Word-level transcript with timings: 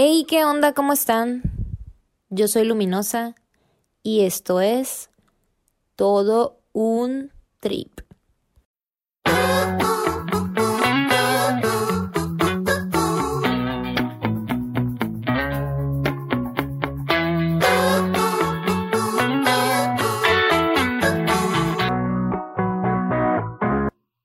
Hey, 0.00 0.26
¿qué 0.28 0.44
onda? 0.44 0.74
¿Cómo 0.74 0.92
están? 0.92 1.42
Yo 2.30 2.46
soy 2.46 2.64
Luminosa 2.64 3.34
y 4.04 4.20
esto 4.20 4.60
es 4.60 5.10
todo 5.96 6.60
un 6.72 7.32
trip. 7.58 8.02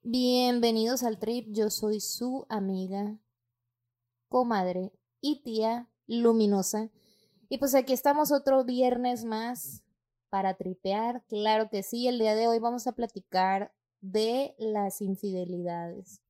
Bienvenidos 0.03 1.01
al 1.01 1.17
trip, 1.17 1.47
yo 1.49 1.71
soy 1.71 1.99
su 1.99 2.45
amiga, 2.47 3.17
comadre 4.29 4.91
y 5.23 5.41
tía 5.41 5.87
luminosa. 6.05 6.91
Y 7.47 7.57
pues 7.57 7.73
aquí 7.73 7.93
estamos 7.93 8.31
otro 8.31 8.65
viernes 8.65 9.23
más 9.23 9.81
para 10.29 10.55
tripear. 10.55 11.23
Claro 11.27 11.69
que 11.69 11.81
sí, 11.81 12.07
el 12.07 12.19
día 12.19 12.35
de 12.35 12.47
hoy 12.47 12.59
vamos 12.59 12.85
a 12.87 12.91
platicar 12.91 13.73
de 14.01 14.53
las 14.59 15.01
infidelidades. 15.01 16.21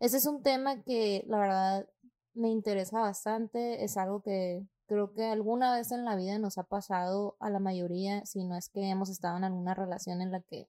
Ese 0.00 0.16
es 0.16 0.26
un 0.26 0.42
tema 0.42 0.82
que 0.82 1.24
la 1.28 1.38
verdad 1.38 1.88
me 2.32 2.48
interesa 2.48 3.00
bastante, 3.00 3.84
es 3.84 3.96
algo 3.96 4.22
que 4.22 4.66
creo 4.86 5.12
que 5.12 5.26
alguna 5.26 5.76
vez 5.76 5.92
en 5.92 6.04
la 6.04 6.16
vida 6.16 6.38
nos 6.38 6.56
ha 6.56 6.64
pasado 6.64 7.36
a 7.40 7.50
la 7.50 7.58
mayoría, 7.58 8.24
si 8.24 8.44
no 8.44 8.56
es 8.56 8.70
que 8.70 8.88
hemos 8.88 9.10
estado 9.10 9.36
en 9.36 9.44
alguna 9.44 9.74
relación 9.74 10.22
en 10.22 10.32
la 10.32 10.40
que 10.40 10.68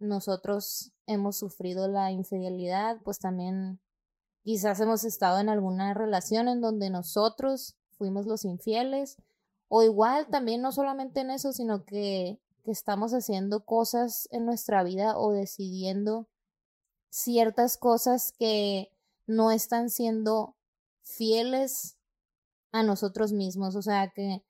nosotros 0.00 0.92
hemos 1.06 1.36
sufrido 1.38 1.86
la 1.86 2.10
infidelidad, 2.10 2.98
pues 3.04 3.18
también 3.18 3.80
Quizás 4.42 4.80
hemos 4.80 5.04
estado 5.04 5.38
en 5.38 5.48
alguna 5.48 5.94
relación 5.94 6.48
en 6.48 6.60
donde 6.60 6.90
nosotros 6.90 7.76
fuimos 7.90 8.26
los 8.26 8.44
infieles 8.44 9.16
o 9.68 9.82
igual 9.82 10.26
también 10.28 10.62
no 10.62 10.72
solamente 10.72 11.20
en 11.20 11.30
eso, 11.30 11.52
sino 11.52 11.84
que, 11.84 12.40
que 12.64 12.70
estamos 12.70 13.12
haciendo 13.12 13.64
cosas 13.64 14.28
en 14.32 14.46
nuestra 14.46 14.82
vida 14.82 15.18
o 15.18 15.32
decidiendo 15.32 16.26
ciertas 17.10 17.76
cosas 17.76 18.32
que 18.38 18.90
no 19.26 19.50
están 19.50 19.90
siendo 19.90 20.56
fieles 21.02 21.96
a 22.72 22.82
nosotros 22.82 23.32
mismos, 23.32 23.76
o 23.76 23.82
sea, 23.82 24.10
que, 24.10 24.42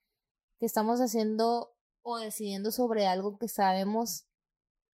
que 0.59 0.67
estamos 0.67 1.01
haciendo 1.01 1.73
o 2.03 2.19
decidiendo 2.19 2.71
sobre 2.71 3.07
algo 3.07 3.39
que 3.39 3.49
sabemos 3.49 4.27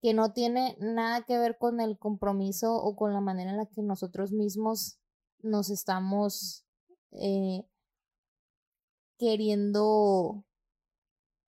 que 0.01 0.15
no 0.15 0.33
tiene 0.33 0.77
nada 0.79 1.23
que 1.23 1.39
ver 1.39 1.59
con 1.59 1.81
el 1.81 1.99
compromiso 1.99 2.75
o 2.75 2.97
con 2.97 3.13
la 3.13 3.21
manera 3.21 3.51
en 3.51 3.57
la 3.57 3.67
que 3.67 3.83
nosotros 3.83 4.33
mismos 4.33 4.99
nos 5.41 5.71
estamos 5.71 6.65
eh, 7.13 7.67
queriendo 9.19 10.45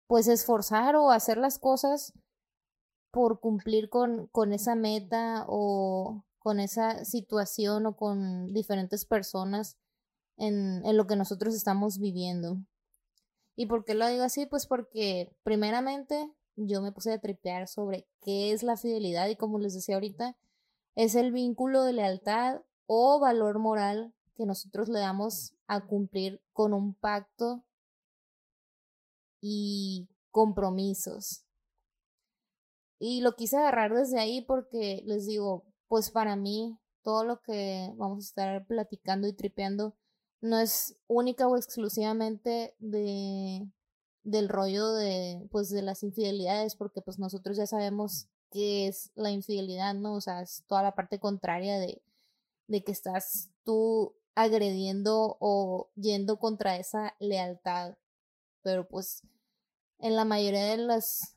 pues 0.08 0.28
esforzar 0.28 0.96
o 0.96 1.10
hacer 1.10 1.38
las 1.38 1.58
cosas 1.58 2.14
por 3.12 3.40
cumplir 3.40 3.90
con, 3.90 4.28
con 4.28 4.54
esa 4.54 4.76
meta 4.76 5.46
o 5.48 6.24
con 6.38 6.60
esa 6.60 7.06
situación 7.06 7.86
o 7.88 7.96
con 7.96 8.54
diferentes 8.54 9.06
personas 9.06 9.78
en, 10.38 10.86
en 10.86 10.98
lo 10.98 11.08
que 11.08 11.16
nosotros 11.16 11.56
estamos 11.56 11.98
viviendo. 11.98 12.58
¿Y 13.56 13.68
por 13.68 13.86
qué 13.86 13.96
lo 13.96 14.08
digo 14.08 14.24
así? 14.24 14.46
Pues 14.46 14.68
porque 14.68 15.34
primeramente 15.44 16.30
yo 16.56 16.82
me 16.82 16.92
puse 16.92 17.14
a 17.14 17.20
tripear 17.20 17.68
sobre 17.68 18.08
qué 18.22 18.52
es 18.52 18.64
la 18.64 18.78
fidelidad 18.78 19.28
y 19.28 19.36
como 19.36 19.60
les 19.60 19.74
decía 19.74 19.96
ahorita, 19.96 20.38
es 20.96 21.16
el 21.16 21.32
vínculo 21.32 21.84
de 21.84 21.94
lealtad 21.94 22.62
o 22.88 23.20
valor 23.20 23.60
moral 23.60 24.14
que 24.36 24.46
nosotros 24.46 24.90
le 24.90 25.00
damos 25.00 25.54
a 25.68 25.86
cumplir 25.86 26.42
con 26.54 26.74
un 26.74 26.94
pacto 26.94 27.64
y 29.42 30.08
compromisos. 30.32 31.46
Y 33.00 33.22
lo 33.22 33.36
quise 33.36 33.58
agarrar 33.58 33.94
desde 33.94 34.20
ahí 34.20 34.42
porque 34.42 35.02
les 35.06 35.26
digo, 35.26 35.66
pues 35.88 36.12
para 36.12 36.36
mí 36.36 36.80
todo 37.04 37.24
lo 37.24 37.42
que 37.42 37.94
vamos 37.98 38.26
a 38.26 38.28
estar 38.28 38.68
platicando 38.68 39.28
y 39.28 39.34
tripeando 39.34 39.96
no 40.42 40.60
es 40.60 40.98
única 41.08 41.48
o 41.48 41.58
exclusivamente 41.58 42.76
de 42.80 43.68
del 44.26 44.50
rollo 44.50 44.92
de 44.94 45.48
pues 45.52 45.70
de 45.70 45.84
las 45.84 46.04
infidelidades 46.04 46.76
porque 46.76 47.00
pues 47.02 47.20
nosotros 47.20 47.56
ya 47.56 47.68
sabemos 47.68 48.28
qué 48.52 48.88
es 48.88 49.12
la 49.16 49.32
infidelidad, 49.32 49.94
¿no? 49.94 50.16
O 50.16 50.22
sea, 50.22 50.42
es 50.42 50.64
toda 50.68 50.84
la 50.84 50.96
parte 50.96 51.20
contraria 51.20 51.80
de, 51.80 52.02
de 52.68 52.84
que 52.84 52.92
estás 52.92 53.50
tú 53.64 54.16
agrediendo 54.34 55.38
o 55.40 55.90
yendo 55.96 56.38
contra 56.40 56.78
esa 56.78 57.16
lealtad. 57.20 57.96
Pero 58.64 58.88
pues 58.88 59.22
en 60.00 60.16
la 60.16 60.26
mayoría 60.26 60.66
de 60.66 60.78
las 60.78 61.36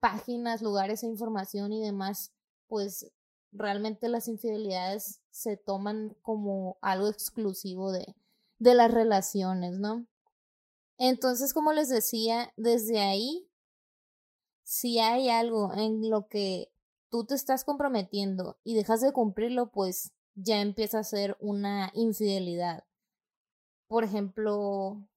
páginas, 0.00 0.62
lugares 0.62 1.02
e 1.02 1.06
información 1.06 1.72
y 1.72 1.82
demás, 1.82 2.32
pues 2.66 3.10
realmente 3.52 4.08
las 4.08 4.28
infidelidades 4.28 5.20
se 5.30 5.56
toman 5.56 6.16
como 6.22 6.78
algo 6.80 7.08
exclusivo 7.08 7.92
de, 7.92 8.14
de 8.58 8.74
las 8.74 8.90
relaciones, 8.90 9.78
¿no? 9.78 10.06
Entonces, 10.98 11.54
como 11.54 11.72
les 11.72 11.88
decía, 11.88 12.52
desde 12.56 12.98
ahí, 12.98 13.48
si 14.64 14.98
hay 14.98 15.28
algo 15.30 15.72
en 15.72 16.10
lo 16.10 16.28
que 16.28 16.72
tú 17.08 17.24
te 17.24 17.34
estás 17.34 17.64
comprometiendo 17.64 18.58
y 18.64 18.74
dejas 18.74 19.00
de 19.00 19.12
cumplirlo, 19.12 19.70
pues 19.70 20.12
ya 20.34 20.60
empieza 20.60 20.98
a 20.98 21.04
ser 21.04 21.36
una 21.40 21.90
infidelidad. 21.94 22.84
Por 23.86 24.04
ejemplo, 24.04 25.08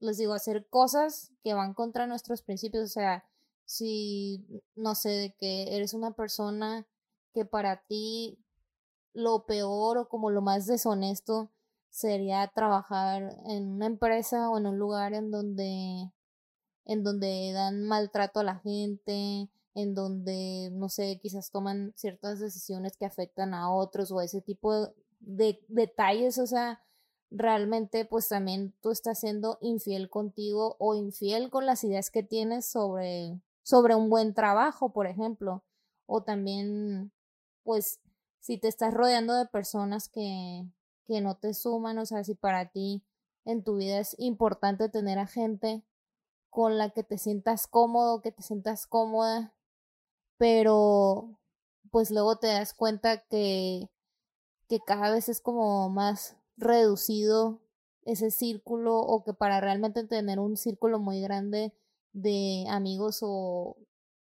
les 0.00 0.18
digo, 0.18 0.34
hacer 0.34 0.68
cosas 0.68 1.32
que 1.42 1.54
van 1.54 1.74
contra 1.74 2.06
nuestros 2.06 2.42
principios, 2.42 2.84
o 2.84 2.92
sea, 2.92 3.24
si, 3.64 4.46
no 4.74 4.94
sé, 4.94 5.10
de 5.10 5.34
que 5.34 5.76
eres 5.76 5.94
una 5.94 6.12
persona 6.12 6.86
que 7.32 7.44
para 7.44 7.82
ti 7.86 8.38
lo 9.12 9.46
peor 9.46 9.98
o 9.98 10.08
como 10.08 10.30
lo 10.30 10.42
más 10.42 10.66
deshonesto 10.66 11.50
sería 11.90 12.46
trabajar 12.54 13.36
en 13.46 13.68
una 13.72 13.86
empresa 13.86 14.48
o 14.50 14.58
en 14.58 14.66
un 14.66 14.78
lugar 14.78 15.14
en 15.14 15.30
donde 15.30 16.10
en 16.86 17.04
donde 17.04 17.52
dan 17.52 17.84
maltrato 17.84 18.40
a 18.40 18.44
la 18.44 18.58
gente, 18.58 19.48
en 19.74 19.94
donde 19.94 20.70
no 20.72 20.88
sé, 20.88 21.20
quizás 21.22 21.50
toman 21.50 21.92
ciertas 21.96 22.40
decisiones 22.40 22.96
que 22.96 23.06
afectan 23.06 23.54
a 23.54 23.70
otros 23.70 24.10
o 24.10 24.20
ese 24.20 24.40
tipo 24.40 24.88
de, 25.20 25.60
detalles, 25.68 26.38
o 26.38 26.46
sea, 26.46 26.82
realmente 27.30 28.04
pues 28.04 28.28
también 28.28 28.74
tú 28.80 28.90
estás 28.90 29.20
siendo 29.20 29.58
infiel 29.60 30.10
contigo 30.10 30.76
o 30.78 30.94
infiel 30.94 31.50
con 31.50 31.66
las 31.66 31.84
ideas 31.84 32.10
que 32.10 32.22
tienes 32.22 32.66
sobre 32.66 33.40
sobre 33.62 33.94
un 33.94 34.10
buen 34.10 34.34
trabajo, 34.34 34.92
por 34.92 35.06
ejemplo, 35.06 35.62
o 36.06 36.22
también 36.22 37.12
pues 37.62 38.00
si 38.40 38.58
te 38.58 38.68
estás 38.68 38.92
rodeando 38.94 39.34
de 39.34 39.46
personas 39.46 40.08
que 40.08 40.66
que 41.10 41.20
no 41.20 41.34
te 41.34 41.54
suman, 41.54 41.98
o 41.98 42.06
sea, 42.06 42.22
si 42.22 42.36
para 42.36 42.70
ti 42.70 43.02
en 43.44 43.64
tu 43.64 43.74
vida 43.74 43.98
es 43.98 44.14
importante 44.20 44.88
tener 44.88 45.18
a 45.18 45.26
gente 45.26 45.82
con 46.50 46.78
la 46.78 46.90
que 46.90 47.02
te 47.02 47.18
sientas 47.18 47.66
cómodo, 47.66 48.22
que 48.22 48.30
te 48.30 48.42
sientas 48.42 48.86
cómoda, 48.86 49.52
pero 50.38 51.36
pues 51.90 52.12
luego 52.12 52.36
te 52.36 52.46
das 52.46 52.74
cuenta 52.74 53.24
que, 53.24 53.90
que 54.68 54.78
cada 54.86 55.10
vez 55.10 55.28
es 55.28 55.40
como 55.40 55.88
más 55.88 56.36
reducido 56.56 57.60
ese 58.04 58.30
círculo 58.30 58.96
o 58.96 59.24
que 59.24 59.34
para 59.34 59.60
realmente 59.60 60.04
tener 60.04 60.38
un 60.38 60.56
círculo 60.56 61.00
muy 61.00 61.20
grande 61.20 61.74
de 62.12 62.66
amigos 62.68 63.18
o, 63.22 63.76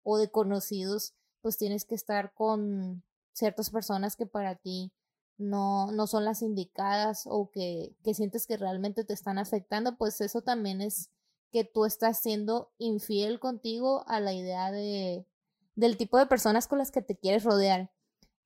o 0.03 0.17
de 0.17 0.31
conocidos, 0.31 1.13
pues 1.43 1.59
tienes 1.59 1.85
que 1.85 1.95
estar 1.95 2.33
con 2.33 3.05
ciertas 3.35 3.69
personas 3.69 4.17
que 4.17 4.25
para 4.25 4.55
ti 4.55 4.95
no, 5.41 5.91
no 5.93 6.07
son 6.07 6.25
las 6.25 6.43
indicadas 6.43 7.25
o 7.27 7.51
que, 7.51 7.97
que 8.05 8.15
sientes 8.15 8.47
que 8.47 8.57
realmente 8.57 9.05
te 9.05 9.15
están 9.15 9.39
afectando, 9.39 9.97
pues 9.97 10.21
eso 10.21 10.43
también 10.43 10.81
es 10.81 11.11
que 11.51 11.65
tú 11.65 11.85
estás 11.85 12.21
siendo 12.21 12.71
infiel 12.79 13.41
contigo 13.41 14.05
a 14.07 14.21
la 14.21 14.33
idea 14.33 14.71
de 14.71 15.27
del 15.75 15.97
tipo 15.97 16.19
de 16.19 16.27
personas 16.27 16.69
con 16.69 16.79
las 16.79 16.91
que 16.91 17.03
te 17.03 17.17
quieres 17.17 17.43
rodear. 17.45 17.91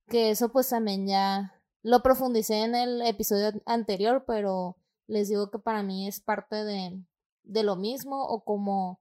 Que 0.06 0.30
eso 0.30 0.50
pues 0.50 0.68
también 0.68 1.06
ya 1.06 1.60
lo 1.82 2.02
profundicé 2.02 2.62
en 2.62 2.74
el 2.74 3.02
episodio 3.02 3.60
anterior, 3.66 4.24
pero 4.26 4.76
les 5.06 5.28
digo 5.28 5.50
que 5.50 5.58
para 5.58 5.82
mí 5.82 6.06
es 6.06 6.20
parte 6.20 6.64
de, 6.64 7.02
de 7.42 7.62
lo 7.62 7.76
mismo 7.76 8.24
o 8.24 8.44
como 8.44 9.00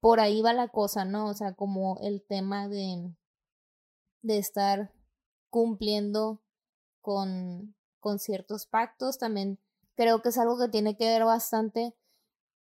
por 0.00 0.18
ahí 0.18 0.42
va 0.42 0.52
la 0.52 0.68
cosa, 0.68 1.04
¿no? 1.04 1.28
O 1.28 1.34
sea, 1.34 1.54
como 1.54 1.98
el 2.02 2.22
tema 2.22 2.68
de, 2.68 3.14
de 4.22 4.38
estar 4.38 4.92
cumpliendo 5.52 6.40
con, 7.02 7.76
con 8.00 8.18
ciertos 8.18 8.64
pactos. 8.64 9.18
También 9.18 9.60
creo 9.94 10.22
que 10.22 10.30
es 10.30 10.38
algo 10.38 10.58
que 10.58 10.68
tiene 10.68 10.96
que 10.96 11.04
ver 11.04 11.24
bastante 11.24 11.94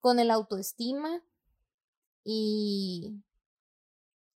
con 0.00 0.20
el 0.20 0.30
autoestima 0.30 1.24
y, 2.22 3.20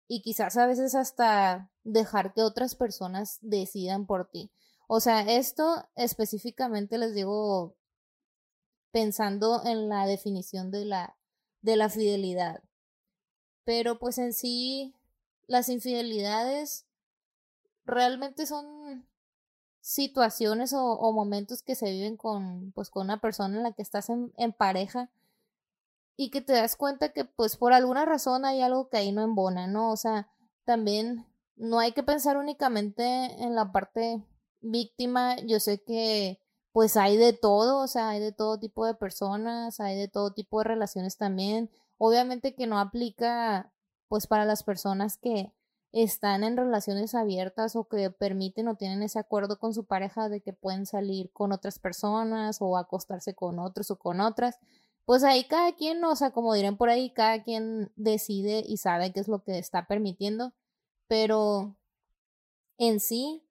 y 0.07 0.23
quizás 0.23 0.57
a 0.57 0.65
veces 0.65 0.95
hasta 0.95 1.71
dejar 1.83 2.33
que 2.33 2.41
otras 2.41 2.73
personas 2.75 3.37
decidan 3.41 4.07
por 4.07 4.27
ti. 4.31 4.51
O 4.87 4.99
sea, 4.99 5.21
esto 5.21 5.87
específicamente 5.95 6.97
les 6.97 7.13
digo 7.13 7.77
pensando 8.91 9.61
en 9.65 9.87
la 9.87 10.07
definición 10.07 10.71
de 10.71 10.85
la, 10.85 11.15
de 11.61 11.75
la 11.75 11.89
fidelidad. 11.89 12.63
Pero 13.65 13.99
pues 13.99 14.17
en 14.17 14.33
sí, 14.33 14.95
las 15.45 15.69
infidelidades 15.69 16.87
realmente 17.91 18.45
son 18.45 19.07
situaciones 19.81 20.73
o, 20.73 21.11
momentos 21.11 21.63
que 21.63 21.75
se 21.75 21.91
viven 21.91 22.17
con, 22.17 22.71
pues, 22.73 22.89
con 22.89 23.05
una 23.05 23.19
persona 23.19 23.57
en 23.57 23.63
la 23.63 23.73
que 23.73 23.81
estás 23.81 24.09
en, 24.09 24.31
en, 24.37 24.53
pareja 24.53 25.09
y 26.15 26.29
que 26.31 26.41
te 26.41 26.53
das 26.53 26.75
cuenta 26.75 27.13
que 27.13 27.25
pues 27.25 27.57
por 27.57 27.73
alguna 27.73 28.05
razón 28.05 28.45
hay 28.45 28.61
algo 28.61 28.89
que 28.89 28.97
ahí 28.97 29.11
no 29.11 29.23
embona, 29.23 29.67
¿no? 29.67 29.91
O 29.91 29.97
sea, 29.97 30.29
también 30.65 31.25
no 31.55 31.79
hay 31.79 31.93
que 31.93 32.03
pensar 32.03 32.37
únicamente 32.37 33.03
en 33.43 33.55
la 33.55 33.71
parte 33.71 34.23
víctima, 34.61 35.37
yo 35.41 35.59
sé 35.59 35.83
que 35.83 36.39
pues 36.71 36.95
hay 36.95 37.17
de 37.17 37.33
todo, 37.33 37.79
o 37.83 37.87
sea, 37.87 38.09
hay 38.09 38.19
de 38.19 38.31
todo 38.31 38.59
tipo 38.59 38.85
de 38.85 38.93
personas, 38.93 39.79
hay 39.79 39.97
de 39.97 40.07
todo 40.07 40.33
tipo 40.33 40.59
de 40.59 40.65
relaciones 40.65 41.17
también. 41.17 41.69
Obviamente 41.97 42.55
que 42.55 42.67
no 42.67 42.79
aplica 42.79 43.73
pues 44.07 44.27
para 44.27 44.45
las 44.45 44.63
personas 44.63 45.17
que 45.17 45.53
están 45.91 46.43
en 46.43 46.55
relaciones 46.55 47.15
abiertas 47.15 47.75
o 47.75 47.87
que 47.87 48.09
permiten 48.11 48.67
o 48.67 48.75
tienen 48.75 49.03
ese 49.03 49.19
acuerdo 49.19 49.59
con 49.59 49.73
su 49.73 49.85
pareja 49.85 50.29
de 50.29 50.41
que 50.41 50.53
pueden 50.53 50.85
salir 50.85 51.31
con 51.33 51.51
otras 51.51 51.79
personas 51.79 52.57
o 52.61 52.77
acostarse 52.77 53.35
con 53.35 53.59
otros 53.59 53.91
o 53.91 53.99
con 53.99 54.21
otras, 54.21 54.57
pues 55.05 55.23
ahí 55.23 55.43
cada 55.45 55.73
quien, 55.75 56.03
o 56.03 56.15
sea, 56.15 56.31
como 56.31 56.53
dirán 56.53 56.77
por 56.77 56.89
ahí, 56.89 57.11
cada 57.11 57.43
quien 57.43 57.91
decide 57.95 58.63
y 58.65 58.77
sabe 58.77 59.11
qué 59.11 59.19
es 59.19 59.27
lo 59.27 59.43
que 59.43 59.57
está 59.57 59.87
permitiendo, 59.87 60.53
pero 61.07 61.75
en 62.77 62.99
sí, 62.99 63.43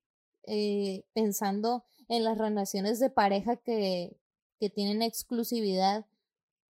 eh, 0.45 1.05
pensando 1.13 1.85
en 2.09 2.25
las 2.25 2.39
relaciones 2.39 2.99
de 3.01 3.11
pareja 3.11 3.57
que, 3.57 4.17
que 4.59 4.71
tienen 4.71 5.03
exclusividad, 5.03 6.07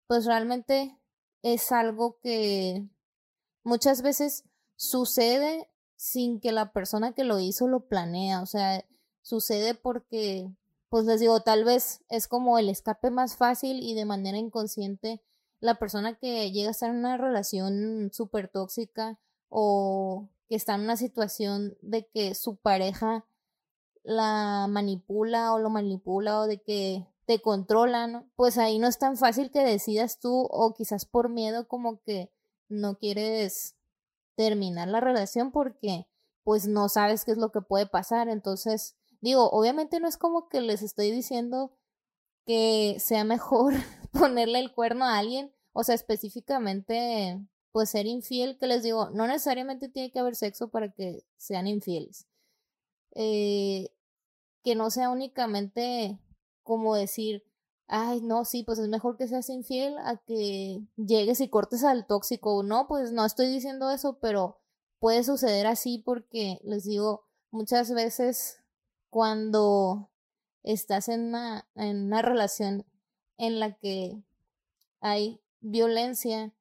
pues 0.07 0.27
realmente 0.27 0.99
es 1.43 1.73
algo 1.73 2.19
que 2.21 2.87
muchas 3.63 4.03
veces 4.03 4.45
sucede 4.77 5.69
sin 5.97 6.41
que 6.41 6.53
la 6.53 6.73
persona 6.73 7.13
que 7.13 7.25
lo 7.25 7.41
hizo 7.41 7.69
lo 7.69 7.87
planea, 7.87 8.43
o 8.43 8.47
sea, 8.47 8.85
sucede 9.23 9.75
porque, 9.75 10.51
pues 10.89 11.07
les 11.07 11.21
digo, 11.21 11.41
tal 11.41 11.65
vez 11.65 12.03
es 12.09 12.29
como 12.29 12.59
el 12.59 12.69
escape 12.69 13.11
más 13.11 13.37
fácil 13.37 13.83
y 13.83 13.95
de 13.95 14.05
manera 14.05 14.39
inconsciente 14.39 15.23
la 15.61 15.77
persona 15.79 16.15
que 16.19 16.53
llega 16.53 16.69
a 16.69 16.73
estar 16.73 16.91
en 16.91 16.97
una 16.97 17.17
relación 17.17 18.11
súper 18.13 18.49
tóxica 18.49 19.19
o 19.49 20.29
que 20.49 20.57
está 20.57 20.75
en 20.75 20.83
una 20.83 20.97
situación 20.97 21.77
de 21.81 22.07
que 22.07 22.35
su 22.35 22.57
pareja 22.57 23.25
la 24.03 24.67
manipula 24.69 25.55
o 25.55 25.59
lo 25.59 25.71
manipula 25.71 26.41
o 26.41 26.47
de 26.47 26.61
que 26.61 27.07
te 27.25 27.41
controlan, 27.41 28.31
pues 28.37 28.59
ahí 28.59 28.79
no 28.79 28.87
es 28.87 28.99
tan 28.99 29.17
fácil 29.17 29.51
que 29.51 29.65
decidas 29.65 30.21
tú 30.21 30.47
o 30.51 30.75
quizás 30.75 31.07
por 31.07 31.31
miedo 31.31 31.67
como 31.67 32.03
que 32.03 32.31
no 32.69 32.99
quieres 32.99 33.77
terminar 34.37 34.89
la 34.89 35.01
relación 35.01 35.53
porque 35.53 36.07
pues 36.45 36.67
no 36.67 36.89
sabes 36.89 37.25
qué 37.25 37.33
es 37.33 37.39
lo 37.39 37.51
que 37.51 37.63
puede 37.63 37.87
pasar. 37.87 38.29
Entonces, 38.29 38.97
digo, 39.21 39.51
obviamente 39.51 40.01
no 40.01 40.09
es 40.09 40.17
como 40.17 40.49
que 40.49 40.61
les 40.61 40.83
estoy 40.83 41.11
diciendo 41.11 41.77
que 42.47 42.97
sea 43.01 43.25
mejor 43.25 43.75
ponerle 44.13 44.59
el 44.59 44.73
cuerno 44.73 45.07
a 45.07 45.19
alguien, 45.19 45.53
o 45.73 45.83
sea, 45.85 45.95
específicamente 45.95 47.41
pues 47.73 47.91
ser 47.91 48.07
infiel, 48.07 48.57
que 48.57 48.69
les 48.69 48.85
digo, 48.85 49.11
no 49.11 49.27
necesariamente 49.27 49.89
tiene 49.89 50.13
que 50.13 50.21
haber 50.21 50.37
sexo 50.37 50.69
para 50.69 50.93
que 50.93 51.25
sean 51.37 51.67
infieles. 51.67 52.29
Eh, 53.17 53.91
que 54.63 54.77
no 54.77 54.91
sea 54.91 55.11
únicamente 55.11 56.21
como 56.63 56.95
decir, 56.95 57.45
ay, 57.89 58.21
no, 58.23 58.45
sí, 58.45 58.63
pues 58.65 58.79
es 58.79 58.89
mejor 58.89 59.17
que 59.17 59.29
seas 59.29 59.49
infiel 59.51 59.97
a 59.99 60.17
que 60.27 60.83
llegues 60.97 61.41
y 61.41 61.49
cortes 61.49 61.85
al 61.85 62.07
tóxico. 62.07 62.63
No, 62.63 62.87
pues 62.89 63.13
no 63.13 63.25
estoy 63.25 63.49
diciendo 63.49 63.91
eso, 63.91 64.19
pero 64.21 64.59
puede 64.99 65.25
suceder 65.25 65.67
así 65.67 66.03
porque 66.05 66.61
les 66.65 66.85
digo, 66.85 67.27
muchas 67.51 67.93
veces 67.93 68.59
cuando 69.11 70.11
estás 70.63 71.09
en 71.09 71.29
una, 71.29 71.69
en 71.75 72.07
una 72.07 72.23
relación 72.23 72.87
en 73.39 73.61
la 73.61 73.75
que 73.75 74.23
hay 75.01 75.41
violencia 75.61 76.53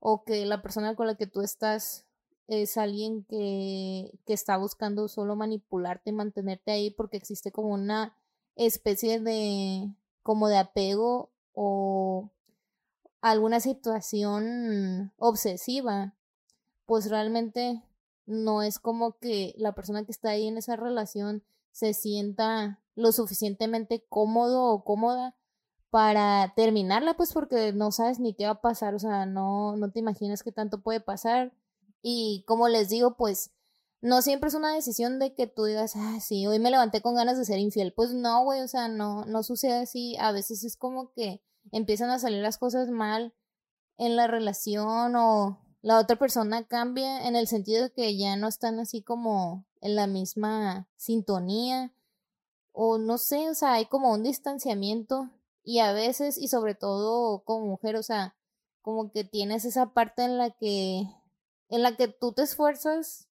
o 0.00 0.24
que 0.24 0.46
la 0.46 0.62
persona 0.62 0.94
con 0.94 1.06
la 1.06 1.16
que 1.16 1.26
tú 1.26 1.40
estás 1.40 2.06
es 2.46 2.76
alguien 2.76 3.24
que, 3.24 4.18
que 4.26 4.32
está 4.32 4.56
buscando 4.56 5.08
solo 5.08 5.36
manipularte 5.36 6.10
y 6.10 6.14
mantenerte 6.14 6.70
ahí 6.70 6.90
porque 6.90 7.16
existe 7.16 7.52
como 7.52 7.68
una 7.74 8.16
especie 8.56 9.20
de 9.20 9.92
como 10.22 10.48
de 10.48 10.58
apego 10.58 11.30
o 11.54 12.30
alguna 13.20 13.60
situación 13.60 15.12
obsesiva, 15.16 16.14
pues 16.86 17.10
realmente 17.10 17.82
no 18.26 18.62
es 18.62 18.78
como 18.78 19.18
que 19.18 19.54
la 19.56 19.72
persona 19.72 20.04
que 20.04 20.12
está 20.12 20.30
ahí 20.30 20.46
en 20.46 20.58
esa 20.58 20.76
relación 20.76 21.42
se 21.72 21.94
sienta 21.94 22.80
lo 22.94 23.12
suficientemente 23.12 24.04
cómodo 24.08 24.66
o 24.66 24.84
cómoda 24.84 25.34
para 25.90 26.52
terminarla, 26.54 27.14
pues 27.16 27.32
porque 27.32 27.72
no 27.72 27.92
sabes 27.92 28.20
ni 28.20 28.34
qué 28.34 28.44
va 28.44 28.52
a 28.52 28.60
pasar, 28.60 28.94
o 28.94 28.98
sea, 28.98 29.24
no, 29.24 29.76
no 29.76 29.90
te 29.90 30.00
imaginas 30.00 30.42
qué 30.42 30.52
tanto 30.52 30.80
puede 30.80 31.00
pasar. 31.00 31.52
Y 32.02 32.44
como 32.46 32.68
les 32.68 32.90
digo, 32.90 33.16
pues 33.16 33.52
no 34.00 34.22
siempre 34.22 34.48
es 34.48 34.54
una 34.54 34.74
decisión 34.74 35.18
de 35.18 35.34
que 35.34 35.46
tú 35.46 35.64
digas, 35.64 35.94
ah, 35.96 36.18
sí, 36.20 36.46
hoy 36.46 36.58
me 36.58 36.70
levanté 36.70 37.02
con 37.02 37.14
ganas 37.14 37.36
de 37.38 37.44
ser 37.44 37.58
infiel. 37.58 37.92
Pues 37.92 38.12
no, 38.12 38.44
güey, 38.44 38.60
o 38.60 38.68
sea, 38.68 38.88
no, 38.88 39.24
no 39.24 39.42
sucede 39.42 39.82
así. 39.82 40.16
A 40.18 40.32
veces 40.32 40.64
es 40.64 40.76
como 40.76 41.12
que 41.12 41.42
empiezan 41.72 42.10
a 42.10 42.18
salir 42.18 42.42
las 42.42 42.58
cosas 42.58 42.88
mal 42.90 43.34
en 43.96 44.16
la 44.16 44.26
relación 44.28 45.16
o 45.16 45.58
la 45.82 45.98
otra 45.98 46.16
persona 46.16 46.66
cambia 46.66 47.26
en 47.26 47.36
el 47.36 47.48
sentido 47.48 47.84
de 47.84 47.92
que 47.92 48.16
ya 48.16 48.36
no 48.36 48.48
están 48.48 48.78
así 48.78 49.02
como 49.02 49.64
en 49.80 49.96
la 49.96 50.06
misma 50.06 50.88
sintonía 50.96 51.92
o 52.72 52.98
no 52.98 53.18
sé, 53.18 53.48
o 53.50 53.54
sea, 53.54 53.74
hay 53.74 53.86
como 53.86 54.12
un 54.12 54.22
distanciamiento 54.22 55.30
y 55.64 55.80
a 55.80 55.92
veces 55.92 56.38
y 56.38 56.48
sobre 56.48 56.74
todo 56.74 57.40
como 57.44 57.66
mujer, 57.66 57.96
o 57.96 58.02
sea, 58.02 58.36
como 58.82 59.10
que 59.10 59.24
tienes 59.24 59.64
esa 59.64 59.92
parte 59.92 60.22
en 60.22 60.38
la 60.38 60.50
que 60.50 61.08
en 61.68 61.82
la 61.82 61.96
que 61.96 62.08
tú 62.08 62.32
te 62.32 62.42
esfuerzas 62.42 63.27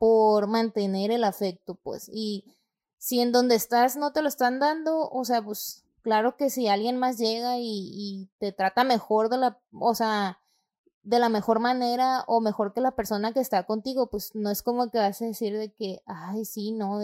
por 0.00 0.46
mantener 0.46 1.10
el 1.10 1.24
afecto, 1.24 1.74
pues. 1.74 2.08
Y 2.10 2.56
si 2.96 3.20
en 3.20 3.32
donde 3.32 3.54
estás 3.54 3.96
no 3.98 4.12
te 4.14 4.22
lo 4.22 4.28
están 4.28 4.58
dando, 4.58 5.10
o 5.10 5.26
sea, 5.26 5.42
pues 5.42 5.84
claro 6.00 6.38
que 6.38 6.48
si 6.48 6.68
alguien 6.68 6.96
más 6.96 7.18
llega 7.18 7.58
y, 7.58 8.30
te 8.38 8.52
trata 8.52 8.82
mejor 8.82 9.28
de 9.28 9.36
la, 9.36 9.60
o 9.78 9.94
sea, 9.94 10.40
de 11.02 11.18
la 11.18 11.28
mejor 11.28 11.60
manera 11.60 12.24
o 12.28 12.40
mejor 12.40 12.72
que 12.72 12.80
la 12.80 12.96
persona 12.96 13.34
que 13.34 13.40
está 13.40 13.64
contigo, 13.66 14.08
pues 14.08 14.34
no 14.34 14.50
es 14.50 14.62
como 14.62 14.90
que 14.90 14.98
vas 14.98 15.20
a 15.20 15.26
decir 15.26 15.56
de 15.58 15.70
que, 15.74 16.02
ay, 16.06 16.46
sí, 16.46 16.72
no, 16.72 16.98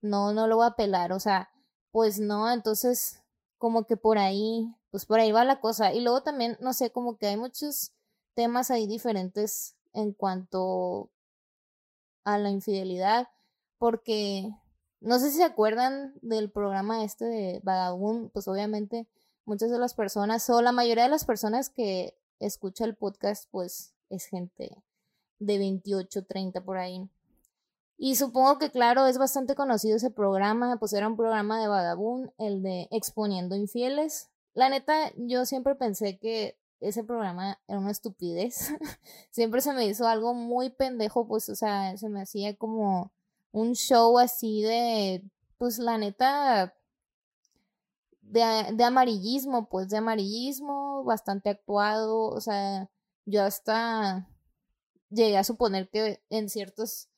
no, 0.00 0.32
no 0.32 0.46
lo 0.46 0.56
voy 0.58 0.66
a 0.68 0.76
pelar, 0.76 1.12
o 1.12 1.18
sea, 1.18 1.50
pues 1.90 2.20
no, 2.20 2.52
entonces 2.52 3.20
como 3.58 3.84
que 3.84 3.96
por 3.96 4.18
ahí, 4.18 4.72
pues 4.92 5.06
por 5.06 5.18
ahí 5.18 5.32
va 5.32 5.44
la 5.44 5.60
cosa. 5.60 5.92
Y 5.92 6.02
luego 6.02 6.22
también, 6.22 6.56
no 6.60 6.72
sé, 6.72 6.92
como 6.92 7.18
que 7.18 7.26
hay 7.26 7.36
muchos 7.36 7.92
temas 8.34 8.70
ahí 8.70 8.86
diferentes 8.86 9.76
en 9.92 10.12
cuanto 10.12 11.10
a 12.34 12.38
la 12.38 12.50
infidelidad, 12.50 13.28
porque 13.78 14.50
no 15.00 15.18
sé 15.18 15.30
si 15.30 15.38
se 15.38 15.44
acuerdan 15.44 16.14
del 16.22 16.50
programa 16.50 17.04
este 17.04 17.24
de 17.24 17.60
Vagabund, 17.62 18.30
pues 18.32 18.48
obviamente 18.48 19.06
muchas 19.44 19.70
de 19.70 19.78
las 19.78 19.94
personas 19.94 20.48
o 20.50 20.60
la 20.60 20.72
mayoría 20.72 21.04
de 21.04 21.10
las 21.10 21.24
personas 21.24 21.70
que 21.70 22.18
escucha 22.38 22.84
el 22.84 22.94
podcast 22.94 23.48
pues 23.50 23.94
es 24.10 24.26
gente 24.26 24.76
de 25.38 25.58
28, 25.58 26.24
30 26.24 26.60
por 26.62 26.78
ahí. 26.78 27.08
Y 27.96 28.16
supongo 28.16 28.58
que 28.58 28.70
claro, 28.70 29.06
es 29.06 29.18
bastante 29.18 29.54
conocido 29.54 29.96
ese 29.96 30.10
programa, 30.10 30.76
pues 30.78 30.92
era 30.92 31.08
un 31.08 31.16
programa 31.16 31.60
de 31.60 31.68
Vagabund, 31.68 32.30
el 32.38 32.62
de 32.62 32.88
Exponiendo 32.90 33.56
Infieles. 33.56 34.28
La 34.54 34.68
neta, 34.68 35.12
yo 35.16 35.46
siempre 35.46 35.74
pensé 35.74 36.18
que 36.18 36.58
ese 36.80 37.04
programa 37.04 37.58
era 37.68 37.78
una 37.78 37.90
estupidez. 37.90 38.72
Siempre 39.30 39.60
se 39.60 39.72
me 39.72 39.86
hizo 39.86 40.06
algo 40.06 40.34
muy 40.34 40.70
pendejo, 40.70 41.26
pues, 41.26 41.48
o 41.48 41.56
sea, 41.56 41.96
se 41.96 42.08
me 42.08 42.22
hacía 42.22 42.56
como 42.56 43.12
un 43.52 43.74
show 43.74 44.18
así 44.18 44.62
de, 44.62 45.24
pues, 45.58 45.78
la 45.78 45.98
neta, 45.98 46.74
de, 48.22 48.66
de 48.74 48.84
amarillismo, 48.84 49.68
pues, 49.68 49.88
de 49.88 49.98
amarillismo, 49.98 51.04
bastante 51.04 51.50
actuado, 51.50 52.28
o 52.28 52.40
sea, 52.40 52.90
yo 53.26 53.42
hasta 53.42 54.28
llegué 55.10 55.38
a 55.38 55.44
suponer 55.44 55.88
que 55.88 56.22
en 56.30 56.48
ciertos 56.48 57.08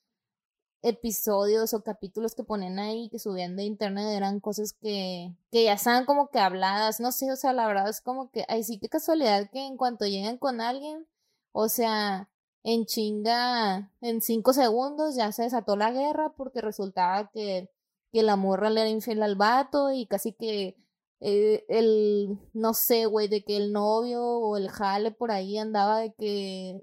episodios 0.83 1.75
o 1.75 1.83
capítulos 1.83 2.35
que 2.35 2.45
ponen 2.45 2.79
ahí 2.79 3.09
que 3.11 3.19
subían 3.19 3.57
de 3.57 3.65
internet 3.65 4.07
eran 4.17 4.41
cosas 4.41 4.73
que, 4.73 5.35
que 5.51 5.65
ya 5.65 5.75
estaban 5.75 6.07
como 6.07 6.31
que 6.31 6.39
habladas, 6.39 7.01
no 7.01 7.13
sé, 7.13 7.31
o 7.33 7.37
sea, 7.37 7.53
la 7.53 7.67
verdad 7.67 7.89
es 7.89 8.01
como 8.01 8.31
que, 8.31 8.45
ay, 8.49 8.65
sí, 8.65 8.79
qué 8.79 8.89
casualidad 8.89 9.51
que 9.51 9.67
en 9.67 9.77
cuanto 9.77 10.07
lleguen 10.07 10.39
con 10.39 10.61
alguien, 10.61 11.07
o 11.53 11.69
sea, 11.69 12.31
en 12.63 12.87
chinga, 12.87 13.93
en 14.01 14.21
cinco 14.23 14.53
segundos 14.53 15.17
ya 15.17 15.33
se 15.33 15.45
desató 15.45 15.77
la 15.77 15.91
guerra 15.93 16.33
porque 16.37 16.61
resultaba 16.61 17.31
que 17.31 17.71
que 18.13 18.23
la 18.23 18.37
morra 18.37 18.71
le 18.71 18.81
era 18.83 18.91
infiel 18.91 19.23
al 19.23 19.37
vato 19.37 19.93
y 19.93 20.07
casi 20.07 20.33
que 20.33 20.77
eh, 21.21 21.65
el, 21.69 22.39
no 22.55 22.75
sé, 22.75 23.07
güey, 23.07 23.29
de 23.29 23.45
que 23.45 23.57
el 23.57 23.73
novio 23.73 24.23
o 24.23 24.57
el 24.57 24.71
jale 24.71 25.11
por 25.13 25.31
ahí 25.31 25.59
andaba 25.59 25.99
de 25.99 26.13
que 26.15 26.83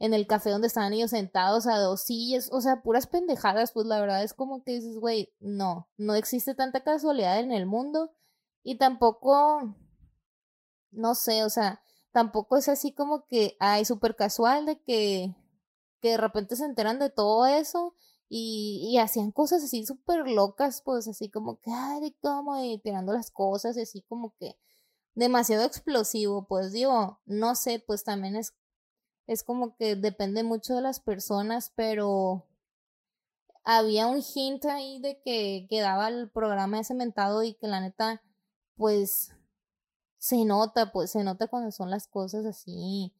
en 0.00 0.14
el 0.14 0.26
café 0.26 0.50
donde 0.50 0.66
estaban 0.66 0.94
ellos 0.94 1.10
sentados 1.10 1.66
a 1.66 1.78
dos 1.78 2.00
sillas, 2.00 2.48
o 2.52 2.62
sea, 2.62 2.82
puras 2.82 3.06
pendejadas, 3.06 3.72
pues 3.72 3.86
la 3.86 4.00
verdad 4.00 4.24
es 4.24 4.32
como 4.32 4.64
que 4.64 4.72
dices, 4.72 4.96
güey, 4.98 5.32
no, 5.40 5.88
no 5.98 6.14
existe 6.14 6.54
tanta 6.54 6.82
casualidad 6.82 7.38
en 7.38 7.52
el 7.52 7.66
mundo 7.66 8.10
y 8.62 8.78
tampoco, 8.78 9.76
no 10.90 11.14
sé, 11.14 11.44
o 11.44 11.50
sea, 11.50 11.82
tampoco 12.12 12.56
es 12.56 12.68
así 12.70 12.92
como 12.94 13.26
que, 13.26 13.56
ay, 13.60 13.84
súper 13.84 14.16
casual 14.16 14.64
de 14.64 14.80
que, 14.80 15.36
que 16.00 16.12
de 16.12 16.16
repente 16.16 16.56
se 16.56 16.64
enteran 16.64 16.98
de 16.98 17.10
todo 17.10 17.46
eso 17.46 17.94
y, 18.26 18.88
y 18.90 18.98
hacían 18.98 19.32
cosas 19.32 19.62
así 19.62 19.84
súper 19.84 20.26
locas, 20.28 20.80
pues 20.82 21.08
así 21.08 21.28
como 21.30 21.60
que, 21.60 21.70
ay, 21.72 22.16
cómo, 22.22 22.58
y 22.62 22.78
tirando 22.78 23.12
las 23.12 23.30
cosas, 23.30 23.76
y 23.76 23.82
así 23.82 24.00
como 24.08 24.34
que 24.38 24.56
demasiado 25.14 25.64
explosivo, 25.64 26.46
pues 26.46 26.72
digo, 26.72 27.20
no 27.26 27.54
sé, 27.54 27.84
pues 27.86 28.02
también 28.02 28.36
es, 28.36 28.54
es 29.30 29.44
como 29.44 29.76
que 29.76 29.94
depende 29.94 30.42
mucho 30.42 30.74
de 30.74 30.82
las 30.82 30.98
personas, 30.98 31.72
pero 31.76 32.48
había 33.62 34.08
un 34.08 34.22
hint 34.22 34.64
ahí 34.64 34.98
de 34.98 35.22
que 35.22 35.68
quedaba 35.70 36.08
el 36.08 36.28
programa 36.28 36.82
cementado 36.82 37.44
y 37.44 37.54
que 37.54 37.68
la 37.68 37.80
neta, 37.80 38.20
pues 38.74 39.30
se 40.18 40.44
nota, 40.44 40.90
pues 40.90 41.12
se 41.12 41.22
nota 41.22 41.46
cuando 41.46 41.70
son 41.70 41.90
las 41.90 42.08
cosas 42.08 42.44
así 42.44 43.14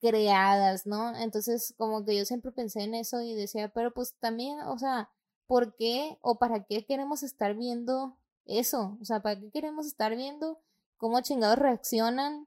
creadas, 0.00 0.86
¿no? 0.86 1.16
Entonces, 1.16 1.74
como 1.76 2.04
que 2.04 2.16
yo 2.16 2.24
siempre 2.24 2.52
pensé 2.52 2.82
en 2.84 2.94
eso 2.94 3.20
y 3.20 3.34
decía, 3.34 3.72
pero 3.74 3.92
pues 3.92 4.14
también, 4.20 4.60
o 4.60 4.78
sea, 4.78 5.10
¿por 5.48 5.74
qué 5.74 6.16
o 6.22 6.38
para 6.38 6.62
qué 6.62 6.86
queremos 6.86 7.24
estar 7.24 7.56
viendo 7.56 8.16
eso? 8.46 8.96
O 9.02 9.04
sea, 9.04 9.20
¿para 9.20 9.40
qué 9.40 9.50
queremos 9.50 9.86
estar 9.86 10.14
viendo 10.14 10.60
cómo 10.96 11.20
chingados 11.22 11.58
reaccionan 11.58 12.46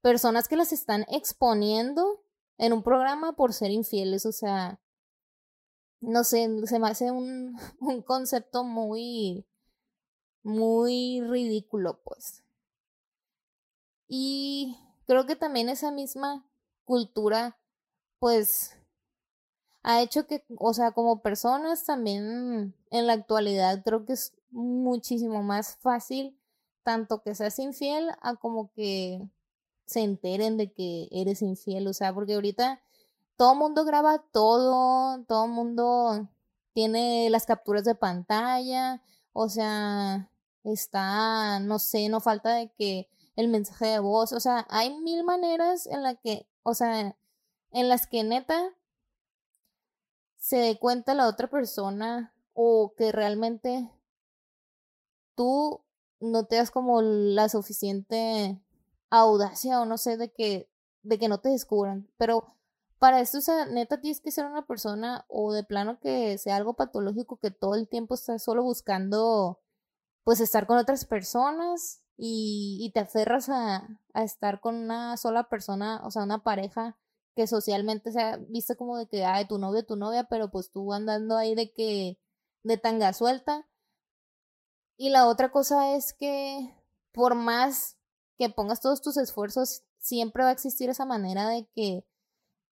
personas 0.00 0.48
que 0.48 0.56
las 0.56 0.72
están 0.72 1.06
exponiendo 1.08 2.21
en 2.62 2.72
un 2.72 2.82
programa 2.82 3.32
por 3.34 3.52
ser 3.52 3.72
infieles? 3.72 4.24
O 4.24 4.32
sea, 4.32 4.80
no 6.00 6.22
sé, 6.22 6.48
se 6.66 6.78
me 6.78 6.88
hace 6.88 7.10
un, 7.10 7.58
un 7.80 8.02
concepto 8.02 8.64
muy, 8.64 9.44
muy 10.44 11.20
ridículo, 11.22 12.00
pues. 12.04 12.44
Y 14.06 14.78
creo 15.06 15.26
que 15.26 15.36
también 15.36 15.68
esa 15.68 15.90
misma 15.90 16.46
cultura, 16.84 17.58
pues, 18.20 18.78
ha 19.82 20.00
hecho 20.00 20.28
que, 20.28 20.44
o 20.58 20.72
sea, 20.72 20.92
como 20.92 21.20
personas 21.22 21.84
también 21.84 22.74
en 22.90 23.06
la 23.08 23.14
actualidad 23.14 23.82
creo 23.82 24.06
que 24.06 24.12
es 24.12 24.36
muchísimo 24.50 25.42
más 25.42 25.76
fácil 25.78 26.38
tanto 26.84 27.22
que 27.22 27.34
seas 27.34 27.58
infiel 27.58 28.10
a 28.20 28.36
como 28.36 28.72
que 28.72 29.28
se 29.92 30.00
enteren 30.00 30.56
de 30.56 30.72
que 30.72 31.08
eres 31.12 31.42
infiel, 31.42 31.86
o 31.88 31.92
sea, 31.92 32.12
porque 32.14 32.34
ahorita 32.34 32.80
todo 33.36 33.54
mundo 33.54 33.84
graba 33.84 34.18
todo, 34.32 35.24
todo 35.24 35.48
mundo 35.48 36.28
tiene 36.72 37.28
las 37.30 37.46
capturas 37.46 37.84
de 37.84 37.94
pantalla, 37.94 39.02
o 39.32 39.48
sea, 39.48 40.30
está, 40.64 41.60
no 41.60 41.78
sé, 41.78 42.08
no 42.08 42.20
falta 42.20 42.54
de 42.54 42.70
que 42.72 43.08
el 43.36 43.48
mensaje 43.48 43.86
de 43.86 43.98
voz, 43.98 44.32
o 44.32 44.40
sea, 44.40 44.66
hay 44.70 44.96
mil 44.98 45.24
maneras 45.24 45.86
en 45.86 46.02
la 46.02 46.14
que, 46.14 46.46
o 46.62 46.74
sea, 46.74 47.16
en 47.72 47.88
las 47.88 48.06
que 48.06 48.24
neta 48.24 48.74
se 50.36 50.56
dé 50.56 50.78
cuenta 50.78 51.14
la 51.14 51.28
otra 51.28 51.48
persona 51.48 52.34
o 52.54 52.94
que 52.96 53.12
realmente 53.12 53.90
tú 55.34 55.80
no 56.20 56.44
te 56.44 56.56
das 56.56 56.70
como 56.70 57.02
la 57.02 57.48
suficiente 57.48 58.60
audacia 59.20 59.80
o 59.80 59.84
no 59.84 59.98
sé 59.98 60.16
de 60.16 60.32
que 60.32 60.70
de 61.02 61.18
que 61.18 61.28
no 61.28 61.38
te 61.40 61.48
descubran, 61.48 62.08
pero 62.16 62.56
para 62.98 63.20
esto, 63.20 63.38
o 63.38 63.40
sea, 63.40 63.66
neta 63.66 64.00
tienes 64.00 64.20
que 64.20 64.30
ser 64.30 64.46
una 64.46 64.66
persona 64.66 65.24
o 65.28 65.52
de 65.52 65.64
plano 65.64 65.98
que 66.00 66.38
sea 66.38 66.56
algo 66.56 66.74
patológico 66.74 67.38
que 67.38 67.50
todo 67.50 67.74
el 67.74 67.88
tiempo 67.88 68.14
estás 68.14 68.44
solo 68.44 68.62
buscando 68.62 69.60
pues 70.24 70.40
estar 70.40 70.68
con 70.68 70.78
otras 70.78 71.04
personas 71.04 72.02
y, 72.16 72.90
te 72.94 73.00
aferras 73.00 73.48
a, 73.48 73.88
a, 74.14 74.22
estar 74.22 74.60
con 74.60 74.76
una 74.76 75.16
sola 75.16 75.48
persona, 75.48 76.00
o 76.04 76.12
sea, 76.12 76.22
una 76.22 76.44
pareja 76.44 76.96
que 77.34 77.48
socialmente 77.48 78.12
sea 78.12 78.36
vista 78.48 78.76
como 78.76 78.96
de 78.96 79.08
que, 79.08 79.24
ay, 79.24 79.46
tu 79.46 79.58
novio, 79.58 79.84
tu 79.84 79.96
novia, 79.96 80.24
pero 80.24 80.50
pues 80.50 80.70
tú 80.70 80.92
andando 80.92 81.36
ahí 81.36 81.54
de 81.56 81.72
que, 81.72 82.20
de 82.62 82.76
tanga 82.76 83.12
suelta. 83.12 83.66
Y 84.96 85.10
la 85.10 85.26
otra 85.26 85.50
cosa 85.50 85.96
es 85.96 86.12
que 86.12 86.72
por 87.12 87.34
más 87.34 87.96
que 88.38 88.48
pongas 88.48 88.80
todos 88.80 89.02
tus 89.02 89.16
esfuerzos, 89.16 89.82
siempre 89.98 90.42
va 90.42 90.50
a 90.50 90.52
existir 90.52 90.90
esa 90.90 91.04
manera 91.04 91.48
de 91.48 91.66
que 91.74 92.04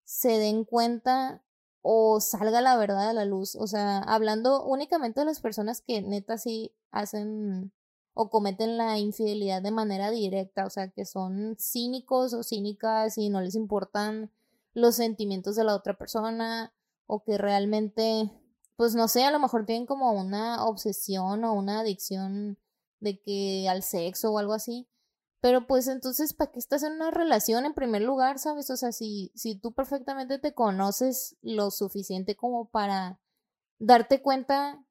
se 0.04 0.38
den 0.38 0.66
cuenta 0.66 1.44
o 1.82 2.20
salga 2.20 2.62
la 2.62 2.78
verdad 2.78 3.10
a 3.10 3.14
la 3.14 3.26
luz. 3.26 3.56
O 3.56 3.68
sea, 3.68 4.00
hablando 4.00 4.66
únicamente 4.66 5.20
de 5.20 5.26
las 5.26 5.40
personas 5.40 5.82
que 5.82 6.02
neta 6.02 6.38
sí 6.38 6.74
hacen 6.92 7.72
o 8.14 8.30
cometen 8.30 8.78
la 8.78 8.98
infidelidad 8.98 9.62
de 9.62 9.72
manera 9.72 10.12
directa, 10.12 10.66
o 10.66 10.70
sea, 10.70 10.90
que 10.90 11.06
son 11.06 11.56
cínicos 11.58 12.34
o 12.34 12.44
cínicas 12.44 13.18
y 13.18 13.30
no 13.30 13.40
les 13.42 13.56
importan 13.56 14.32
los 14.74 14.96
sentimientos 14.96 15.56
de 15.56 15.64
la 15.64 15.76
otra 15.76 15.98
persona 15.98 16.74
o 17.08 17.24
que 17.24 17.38
realmente, 17.38 18.30
pues 18.76 18.96
no 18.96 19.08
sé, 19.08 19.24
a 19.24 19.32
lo 19.32 19.40
mejor 19.40 19.66
tienen 19.66 19.86
como 19.86 20.12
una 20.12 20.66
obsesión 20.66 21.44
o 21.44 21.54
una 21.54 21.80
adicción 21.80 22.58
de 23.00 23.22
que 23.22 23.68
al 23.70 23.84
sexo 23.84 24.32
o 24.32 24.38
algo 24.38 24.54
así. 24.54 24.88
Pero 25.42 25.68
pues 25.68 25.88
entonces, 25.88 26.34
¿para 26.34 26.52
qué 26.52 26.60
estás 26.60 26.84
en 26.84 26.94
una 26.94 27.12
relación 27.12 27.66
en 27.66 27.74
primer 27.74 28.02
lugar, 28.02 28.40
sabes? 28.40 28.70
O 28.70 28.78
sea, 28.78 28.92
si, 28.92 29.32
si 29.36 29.56
tú 29.56 29.74
perfectamente 29.74 30.38
te 30.38 30.54
conoces 30.54 31.38
lo 31.42 31.72
suficiente 31.72 32.36
como 32.36 32.70
para 32.70 33.20
darte 33.78 34.22
cuenta 34.22 34.84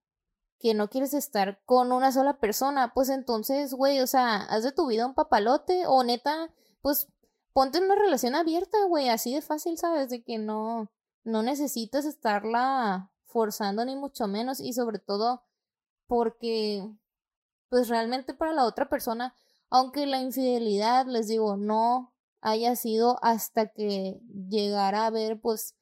que 0.59 0.75
no 0.75 0.89
quieres 0.89 1.15
estar 1.15 1.63
con 1.65 1.93
una 1.93 2.13
sola 2.13 2.41
persona, 2.41 2.93
pues 2.95 3.11
entonces, 3.11 3.75
güey, 3.75 4.01
o 4.01 4.07
sea, 4.07 4.37
haz 4.37 4.65
de 4.65 4.73
tu 4.73 4.87
vida 4.87 5.07
un 5.07 5.15
papalote 5.15 5.87
o 5.87 6.03
neta, 6.03 6.51
pues 6.81 7.09
ponte 7.53 7.79
en 7.79 7.85
una 7.85 7.95
relación 7.95 8.35
abierta, 8.35 8.79
güey, 8.87 9.09
así 9.09 9.35
de 9.35 9.43
fácil, 9.43 9.79
¿sabes? 9.79 10.09
De 10.09 10.25
que 10.25 10.39
no, 10.39 10.91
no 11.25 11.43
necesitas 11.43 12.07
estarla 12.07 13.13
forzando 13.27 13.85
ni 13.85 13.97
mucho 13.97 14.27
menos 14.27 14.61
y 14.61 14.73
sobre 14.73 14.99
todo 14.99 15.45
porque, 16.07 16.91
pues 17.69 17.89
realmente 17.89 18.33
para 18.35 18.53
la 18.53 18.65
otra 18.65 18.89
persona, 18.89 19.35
aunque 19.71 20.07
la 20.07 20.21
infidelidad, 20.21 21.07
les 21.07 21.29
digo, 21.29 21.57
no 21.57 22.13
haya 22.41 22.77
sido 22.77 23.19
hasta 23.23 23.69
que 23.69 24.21
llegara 24.49 25.07
a 25.07 25.11
ver, 25.11 25.41
pues, 25.41 25.75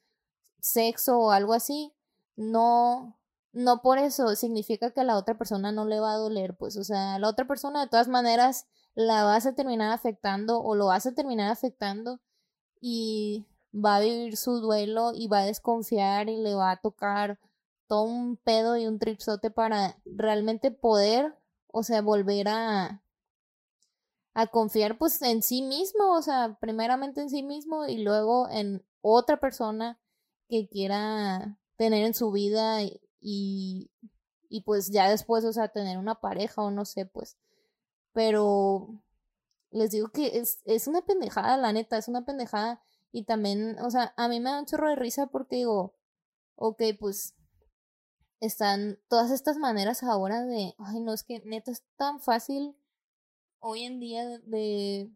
sexo 0.61 1.19
o 1.19 1.31
algo 1.31 1.52
así, 1.55 1.93
no, 2.37 3.19
no 3.52 3.83
por 3.83 3.99
eso 3.99 4.35
significa 4.37 4.90
que 4.90 5.00
a 5.00 5.05
la 5.05 5.16
otra 5.16 5.38
persona 5.38 5.73
no 5.73 5.85
le 5.85 6.00
va 6.00 6.12
a 6.12 6.16
doler, 6.16 6.57
pues, 6.57 6.76
o 6.76 6.85
sea, 6.85 7.19
la 7.19 7.28
otra 7.28 7.47
persona 7.47 7.81
de 7.83 7.88
todas 7.88 8.09
maneras 8.09 8.66
la 8.95 9.25
vas 9.25 9.47
a 9.47 9.55
terminar 9.55 9.93
afectando 9.93 10.61
o 10.62 10.75
lo 10.75 10.87
vas 10.87 11.07
a 11.07 11.14
terminar 11.14 11.50
afectando 11.50 12.21
y 12.81 13.47
va 13.73 13.97
a 13.97 14.00
vivir 14.00 14.37
su 14.37 14.61
duelo 14.61 15.12
y 15.14 15.28
va 15.28 15.40
a 15.40 15.47
desconfiar 15.47 16.28
y 16.28 16.37
le 16.37 16.55
va 16.55 16.73
a 16.73 16.81
tocar 16.81 17.38
todo 17.87 18.02
un 18.02 18.37
pedo 18.37 18.76
y 18.76 18.87
un 18.87 18.99
tripsote 18.99 19.50
para 19.50 19.99
realmente 20.05 20.71
poder, 20.71 21.37
o 21.69 21.83
sea, 21.83 22.02
volver 22.02 22.49
a 22.49 23.02
a 24.37 24.49
confiar 24.49 24.99
pues 24.99 25.23
en 25.23 25.43
sí 25.43 25.62
mismo, 25.62 26.12
o 26.14 26.21
sea, 26.21 26.59
primeramente 26.61 27.23
en 27.23 27.31
sí 27.31 27.43
mismo 27.43 27.87
y 27.87 28.05
luego 28.05 28.50
en 28.50 28.85
otra 29.00 29.40
persona 29.40 29.99
que 30.47 30.69
quiera 30.69 31.59
tener 31.76 32.05
en 32.05 32.12
su 32.12 32.31
vida 32.31 32.83
y, 32.83 33.00
y 34.50 34.61
pues 34.61 34.90
ya 34.90 35.09
después, 35.09 35.43
o 35.47 35.55
sea, 35.55 35.69
tener 35.69 35.97
una 35.97 36.21
pareja 36.21 36.61
o 36.61 36.71
no 36.71 36.85
sé, 36.85 37.07
pues. 37.07 37.38
Pero 38.12 39.02
les 39.71 39.90
digo 39.93 40.11
que 40.11 40.38
es, 40.38 40.61
es 40.66 40.87
una 40.87 41.00
pendejada, 41.00 41.57
la 41.57 41.73
neta, 41.73 41.97
es 41.97 42.09
una 42.09 42.26
pendejada. 42.26 42.83
Y 43.12 43.25
también, 43.25 43.78
o 43.81 43.90
sea, 43.90 44.12
a 44.19 44.28
mí 44.28 44.38
me 44.40 44.50
da 44.50 44.61
un 44.61 44.66
chorro 44.66 44.90
de 44.90 44.97
risa 44.97 45.28
porque 45.28 45.57
digo, 45.57 45.95
ok, 46.57 46.83
pues 47.00 47.35
están 48.40 48.99
todas 49.09 49.31
estas 49.31 49.57
maneras 49.57 50.02
ahora 50.02 50.45
de, 50.45 50.75
ay, 50.76 51.00
no, 51.00 51.14
es 51.14 51.23
que 51.23 51.40
neta 51.47 51.71
es 51.71 51.85
tan 51.97 52.21
fácil 52.21 52.76
hoy 53.60 53.84
en 53.84 54.00
día 54.00 54.25
de, 54.44 55.10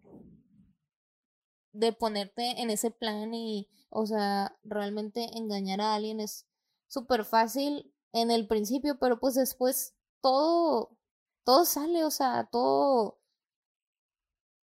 de 1.72 1.92
ponerte 1.92 2.60
en 2.60 2.70
ese 2.70 2.90
plan 2.90 3.32
y, 3.34 3.68
o 3.90 4.06
sea, 4.06 4.56
realmente 4.64 5.36
engañar 5.36 5.80
a 5.80 5.94
alguien 5.94 6.20
es 6.20 6.46
súper 6.88 7.24
fácil 7.24 7.92
en 8.12 8.30
el 8.30 8.46
principio, 8.48 8.98
pero 8.98 9.20
pues 9.20 9.34
después 9.34 9.94
todo, 10.20 10.96
todo 11.44 11.64
sale, 11.64 12.04
o 12.04 12.10
sea, 12.10 12.48
todo, 12.50 13.20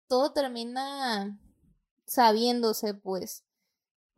todo 0.07 0.33
termina 0.33 1.39
sabiéndose, 2.05 2.93
pues. 2.93 3.43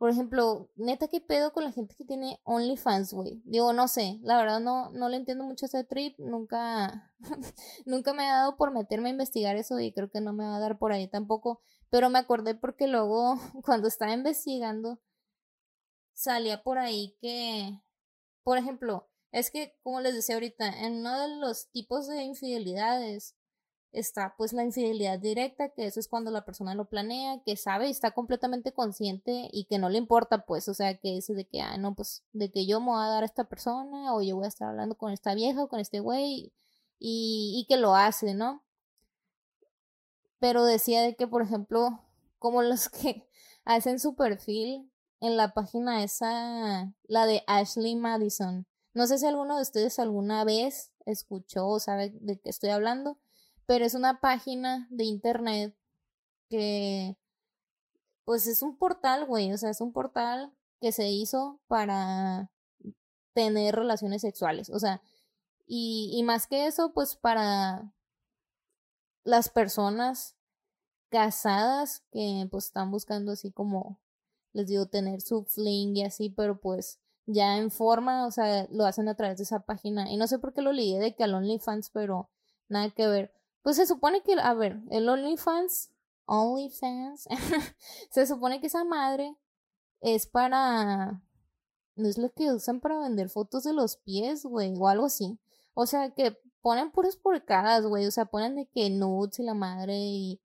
Por 0.04 0.10
ejemplo, 0.10 0.68
neta, 0.76 1.08
¿qué 1.08 1.22
pedo 1.22 1.54
con 1.54 1.64
la 1.64 1.72
gente 1.72 1.94
que 1.96 2.04
tiene 2.04 2.38
OnlyFans, 2.44 3.14
güey? 3.14 3.40
Digo, 3.46 3.72
no 3.72 3.88
sé, 3.88 4.18
la 4.20 4.36
verdad 4.36 4.60
no, 4.60 4.90
no 4.90 5.08
le 5.08 5.16
entiendo 5.16 5.44
mucho 5.44 5.64
ese 5.64 5.82
trip, 5.82 6.18
nunca, 6.18 7.10
nunca 7.86 8.12
me 8.12 8.28
ha 8.28 8.34
dado 8.34 8.58
por 8.58 8.70
meterme 8.70 9.08
a 9.08 9.12
investigar 9.12 9.56
eso 9.56 9.80
y 9.80 9.94
creo 9.94 10.10
que 10.10 10.20
no 10.20 10.34
me 10.34 10.44
va 10.44 10.56
a 10.56 10.60
dar 10.60 10.78
por 10.78 10.92
ahí 10.92 11.08
tampoco, 11.08 11.62
pero 11.88 12.10
me 12.10 12.18
acordé 12.18 12.54
porque 12.54 12.86
luego, 12.86 13.36
cuando 13.64 13.88
estaba 13.88 14.12
investigando, 14.12 15.00
salía 16.12 16.62
por 16.62 16.76
ahí 16.76 17.16
que, 17.22 17.80
por 18.42 18.58
ejemplo, 18.58 19.08
es 19.32 19.50
que, 19.50 19.74
como 19.82 20.02
les 20.02 20.12
decía 20.12 20.34
ahorita, 20.34 20.84
en 20.84 20.98
uno 20.98 21.18
de 21.18 21.36
los 21.36 21.70
tipos 21.70 22.08
de 22.08 22.24
infidelidades, 22.24 23.36
está 23.94 24.34
pues 24.36 24.52
la 24.52 24.64
infidelidad 24.64 25.18
directa, 25.18 25.70
que 25.70 25.86
eso 25.86 26.00
es 26.00 26.08
cuando 26.08 26.30
la 26.30 26.44
persona 26.44 26.74
lo 26.74 26.86
planea, 26.88 27.42
que 27.44 27.56
sabe 27.56 27.88
y 27.88 27.90
está 27.90 28.10
completamente 28.10 28.72
consciente 28.72 29.48
y 29.52 29.64
que 29.64 29.78
no 29.78 29.88
le 29.88 29.98
importa 29.98 30.44
pues, 30.44 30.68
o 30.68 30.74
sea, 30.74 30.98
que 30.98 31.10
dice 31.12 31.34
de 31.34 31.46
que, 31.46 31.60
ah, 31.62 31.76
no, 31.78 31.94
pues 31.94 32.24
de 32.32 32.50
que 32.50 32.66
yo 32.66 32.80
me 32.80 32.86
voy 32.86 33.04
a 33.04 33.08
dar 33.08 33.22
a 33.22 33.26
esta 33.26 33.44
persona 33.44 34.14
o 34.14 34.22
yo 34.22 34.36
voy 34.36 34.46
a 34.46 34.48
estar 34.48 34.68
hablando 34.68 34.96
con 34.96 35.12
esta 35.12 35.34
vieja 35.34 35.62
o 35.62 35.68
con 35.68 35.80
este 35.80 36.00
güey 36.00 36.52
y, 36.98 37.54
y 37.60 37.66
que 37.68 37.76
lo 37.76 37.94
hace, 37.94 38.34
¿no? 38.34 38.64
Pero 40.40 40.64
decía 40.64 41.02
de 41.02 41.14
que, 41.14 41.26
por 41.26 41.42
ejemplo, 41.42 42.00
como 42.38 42.62
los 42.62 42.88
que 42.88 43.28
hacen 43.64 44.00
su 44.00 44.16
perfil 44.16 44.90
en 45.20 45.36
la 45.36 45.54
página 45.54 46.02
esa, 46.02 46.92
la 47.04 47.26
de 47.26 47.44
Ashley 47.46 47.96
Madison. 47.96 48.66
No 48.92 49.06
sé 49.06 49.18
si 49.18 49.26
alguno 49.26 49.56
de 49.56 49.62
ustedes 49.62 49.98
alguna 49.98 50.44
vez 50.44 50.92
escuchó 51.06 51.66
o 51.68 51.80
sabe 51.80 52.10
de 52.20 52.38
qué 52.40 52.50
estoy 52.50 52.70
hablando 52.70 53.18
pero 53.66 53.84
es 53.84 53.94
una 53.94 54.20
página 54.20 54.86
de 54.90 55.04
internet 55.04 55.76
que 56.48 57.16
pues 58.24 58.46
es 58.46 58.62
un 58.62 58.76
portal, 58.78 59.26
güey, 59.26 59.52
o 59.52 59.58
sea, 59.58 59.70
es 59.70 59.80
un 59.80 59.92
portal 59.92 60.52
que 60.80 60.92
se 60.92 61.08
hizo 61.08 61.60
para 61.66 62.50
tener 63.34 63.74
relaciones 63.74 64.22
sexuales, 64.22 64.70
o 64.70 64.78
sea, 64.78 65.02
y, 65.66 66.12
y 66.14 66.22
más 66.22 66.46
que 66.46 66.66
eso, 66.66 66.92
pues 66.92 67.16
para 67.16 67.92
las 69.24 69.48
personas 69.48 70.36
casadas 71.08 72.02
que 72.10 72.46
pues 72.50 72.66
están 72.66 72.90
buscando 72.90 73.32
así 73.32 73.50
como 73.52 74.00
les 74.52 74.66
digo 74.68 74.86
tener 74.86 75.20
su 75.20 75.44
fling 75.44 75.96
y 75.96 76.04
así 76.04 76.28
pero 76.28 76.60
pues 76.60 76.98
ya 77.26 77.56
en 77.58 77.70
forma 77.70 78.26
o 78.26 78.30
sea 78.30 78.66
lo 78.70 78.84
hacen 78.84 79.08
a 79.08 79.14
través 79.14 79.38
de 79.38 79.44
esa 79.44 79.60
página. 79.60 80.10
Y 80.10 80.16
no 80.16 80.26
sé 80.26 80.38
por 80.38 80.52
qué 80.52 80.62
lo 80.62 80.72
leí 80.72 80.98
de 80.98 81.14
que 81.14 81.24
al 81.24 81.34
OnlyFans 81.34 81.90
pero 81.90 82.30
nada 82.68 82.90
que 82.90 83.06
ver 83.06 83.32
pues 83.64 83.76
se 83.76 83.86
supone 83.86 84.22
que, 84.22 84.34
a 84.34 84.52
ver, 84.52 84.78
el 84.90 85.08
OnlyFans, 85.08 85.90
OnlyFans, 86.26 87.26
se 88.10 88.26
supone 88.26 88.60
que 88.60 88.66
esa 88.66 88.84
madre 88.84 89.34
es 90.02 90.26
para, 90.26 91.22
no 91.96 92.08
es 92.08 92.18
lo 92.18 92.30
que 92.30 92.52
usan 92.52 92.80
para 92.80 92.98
vender 92.98 93.30
fotos 93.30 93.64
de 93.64 93.72
los 93.72 93.96
pies, 93.96 94.44
güey, 94.44 94.74
o 94.78 94.86
algo 94.86 95.06
así. 95.06 95.40
O 95.72 95.86
sea, 95.86 96.10
que 96.10 96.38
ponen 96.60 96.90
puras 96.90 97.16
porcadas, 97.16 97.86
güey, 97.86 98.04
o 98.04 98.10
sea, 98.10 98.26
ponen 98.26 98.54
de 98.54 98.66
que 98.66 98.90
nudes 98.90 99.38
y 99.38 99.44
la 99.44 99.54
madre 99.54 99.94
y 99.96 100.42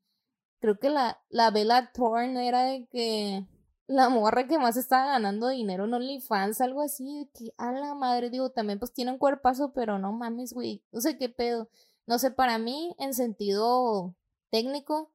creo 0.62 0.80
que 0.80 0.90
la, 0.90 1.22
la 1.30 1.92
Thorne 1.92 2.48
era 2.48 2.64
de 2.64 2.88
que 2.88 3.46
la 3.86 4.08
morra 4.08 4.48
que 4.48 4.60
más 4.60 4.78
estaba 4.78 5.08
ganando 5.08 5.50
dinero 5.50 5.84
en 5.84 5.94
OnlyFans, 5.94 6.62
algo 6.62 6.82
así, 6.82 7.20
de 7.20 7.30
que 7.32 7.54
a 7.58 7.74
la 7.74 7.96
madre, 7.96 8.30
digo, 8.30 8.50
también 8.52 8.80
pues 8.80 8.94
tiene 8.94 9.12
un 9.12 9.18
cuerpazo, 9.18 9.74
pero 9.74 10.00
no 10.00 10.14
mames, 10.14 10.54
güey, 10.54 10.86
no 10.94 11.02
sé 11.02 11.18
qué 11.18 11.28
pedo. 11.28 11.70
No 12.10 12.18
sé, 12.18 12.32
para 12.32 12.58
mí, 12.58 12.96
en 12.98 13.14
sentido 13.14 14.16
técnico, 14.50 15.12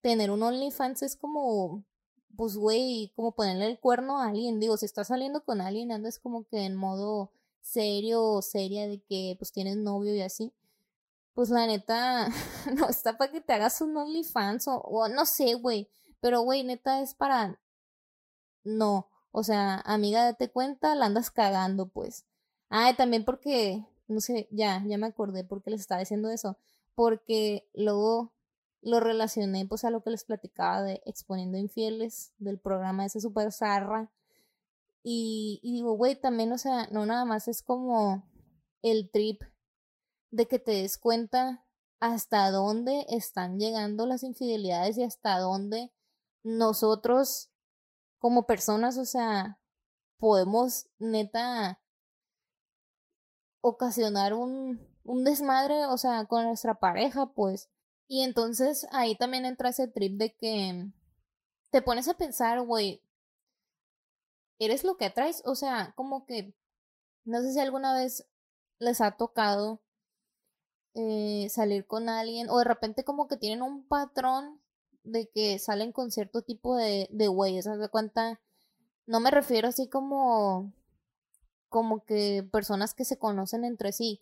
tener 0.00 0.30
un 0.30 0.42
OnlyFans 0.42 1.02
es 1.02 1.14
como, 1.14 1.84
pues, 2.36 2.56
güey, 2.56 3.12
como 3.14 3.32
ponerle 3.32 3.66
el 3.66 3.78
cuerno 3.78 4.18
a 4.18 4.28
alguien. 4.28 4.58
Digo, 4.58 4.78
si 4.78 4.86
estás 4.86 5.08
saliendo 5.08 5.44
con 5.44 5.60
alguien, 5.60 5.92
andas 5.92 6.18
como 6.18 6.44
que 6.44 6.64
en 6.64 6.74
modo 6.74 7.32
serio 7.60 8.24
o 8.24 8.40
seria 8.40 8.88
de 8.88 9.02
que, 9.02 9.36
pues, 9.38 9.52
tienes 9.52 9.76
novio 9.76 10.14
y 10.14 10.22
así. 10.22 10.54
Pues, 11.34 11.50
la 11.50 11.66
neta, 11.66 12.28
no 12.74 12.88
está 12.88 13.18
para 13.18 13.30
que 13.30 13.42
te 13.42 13.52
hagas 13.52 13.82
un 13.82 13.94
OnlyFans 13.94 14.68
o, 14.68 14.78
o 14.78 15.06
no 15.08 15.26
sé, 15.26 15.52
güey. 15.52 15.90
Pero, 16.20 16.40
güey, 16.40 16.64
neta, 16.64 17.02
es 17.02 17.12
para... 17.14 17.60
No. 18.64 19.10
O 19.32 19.44
sea, 19.44 19.82
amiga, 19.84 20.24
date 20.24 20.50
cuenta, 20.50 20.94
la 20.94 21.04
andas 21.06 21.30
cagando, 21.30 21.88
pues. 21.88 22.24
Ah, 22.70 22.94
también 22.96 23.26
porque 23.26 23.84
no 24.08 24.20
sé, 24.20 24.48
ya, 24.50 24.82
ya 24.86 24.98
me 24.98 25.06
acordé 25.06 25.44
por 25.44 25.62
qué 25.62 25.70
les 25.70 25.80
estaba 25.80 26.00
diciendo 26.00 26.30
eso, 26.30 26.58
porque 26.94 27.68
luego 27.74 28.32
lo 28.80 29.00
relacioné 29.00 29.66
pues 29.66 29.84
a 29.84 29.90
lo 29.90 30.02
que 30.02 30.10
les 30.10 30.24
platicaba 30.24 30.82
de 30.82 31.02
Exponiendo 31.04 31.58
Infieles, 31.58 32.32
del 32.38 32.58
programa 32.58 33.06
ese 33.06 33.20
super 33.20 33.52
zarra, 33.52 34.10
y, 35.02 35.60
y 35.62 35.72
digo, 35.72 35.92
güey, 35.92 36.16
también, 36.16 36.52
o 36.52 36.58
sea, 36.58 36.88
no 36.90 37.06
nada 37.06 37.24
más 37.24 37.48
es 37.48 37.62
como 37.62 38.24
el 38.82 39.10
trip 39.10 39.42
de 40.30 40.46
que 40.46 40.58
te 40.58 40.72
des 40.72 40.98
cuenta 40.98 41.64
hasta 42.00 42.50
dónde 42.50 43.06
están 43.08 43.58
llegando 43.58 44.06
las 44.06 44.22
infidelidades 44.22 44.98
y 44.98 45.04
hasta 45.04 45.38
dónde 45.38 45.92
nosotros 46.42 47.50
como 48.18 48.46
personas, 48.46 48.98
o 48.98 49.04
sea, 49.04 49.58
podemos 50.18 50.88
neta 50.98 51.80
ocasionar 53.68 54.34
un, 54.34 54.80
un 55.04 55.24
desmadre, 55.24 55.86
o 55.86 55.98
sea, 55.98 56.26
con 56.26 56.44
nuestra 56.44 56.74
pareja, 56.74 57.26
pues. 57.34 57.68
Y 58.08 58.22
entonces 58.22 58.86
ahí 58.92 59.16
también 59.16 59.44
entra 59.44 59.70
ese 59.70 59.88
trip 59.88 60.18
de 60.18 60.34
que 60.34 60.90
te 61.70 61.82
pones 61.82 62.08
a 62.08 62.14
pensar, 62.14 62.60
güey, 62.62 63.02
¿eres 64.58 64.84
lo 64.84 64.96
que 64.96 65.06
atraes? 65.06 65.42
O 65.44 65.54
sea, 65.54 65.92
como 65.96 66.26
que, 66.26 66.54
no 67.24 67.42
sé 67.42 67.52
si 67.52 67.60
alguna 67.60 67.94
vez 67.94 68.26
les 68.78 69.00
ha 69.00 69.12
tocado 69.12 69.80
eh, 70.94 71.48
salir 71.50 71.86
con 71.86 72.08
alguien 72.08 72.48
o 72.50 72.58
de 72.58 72.64
repente 72.64 73.04
como 73.04 73.28
que 73.28 73.36
tienen 73.36 73.62
un 73.62 73.86
patrón 73.86 74.60
de 75.04 75.28
que 75.28 75.58
salen 75.58 75.92
con 75.92 76.10
cierto 76.10 76.42
tipo 76.42 76.76
de, 76.76 77.08
de 77.10 77.28
güeyes, 77.28 77.64
¿sabes 77.64 77.80
de 77.80 77.88
cuenta? 77.88 78.40
No 79.06 79.20
me 79.20 79.30
refiero 79.30 79.68
así 79.68 79.88
como 79.88 80.72
como 81.68 82.04
que 82.04 82.48
personas 82.50 82.94
que 82.94 83.04
se 83.04 83.18
conocen 83.18 83.64
entre 83.64 83.92
sí, 83.92 84.20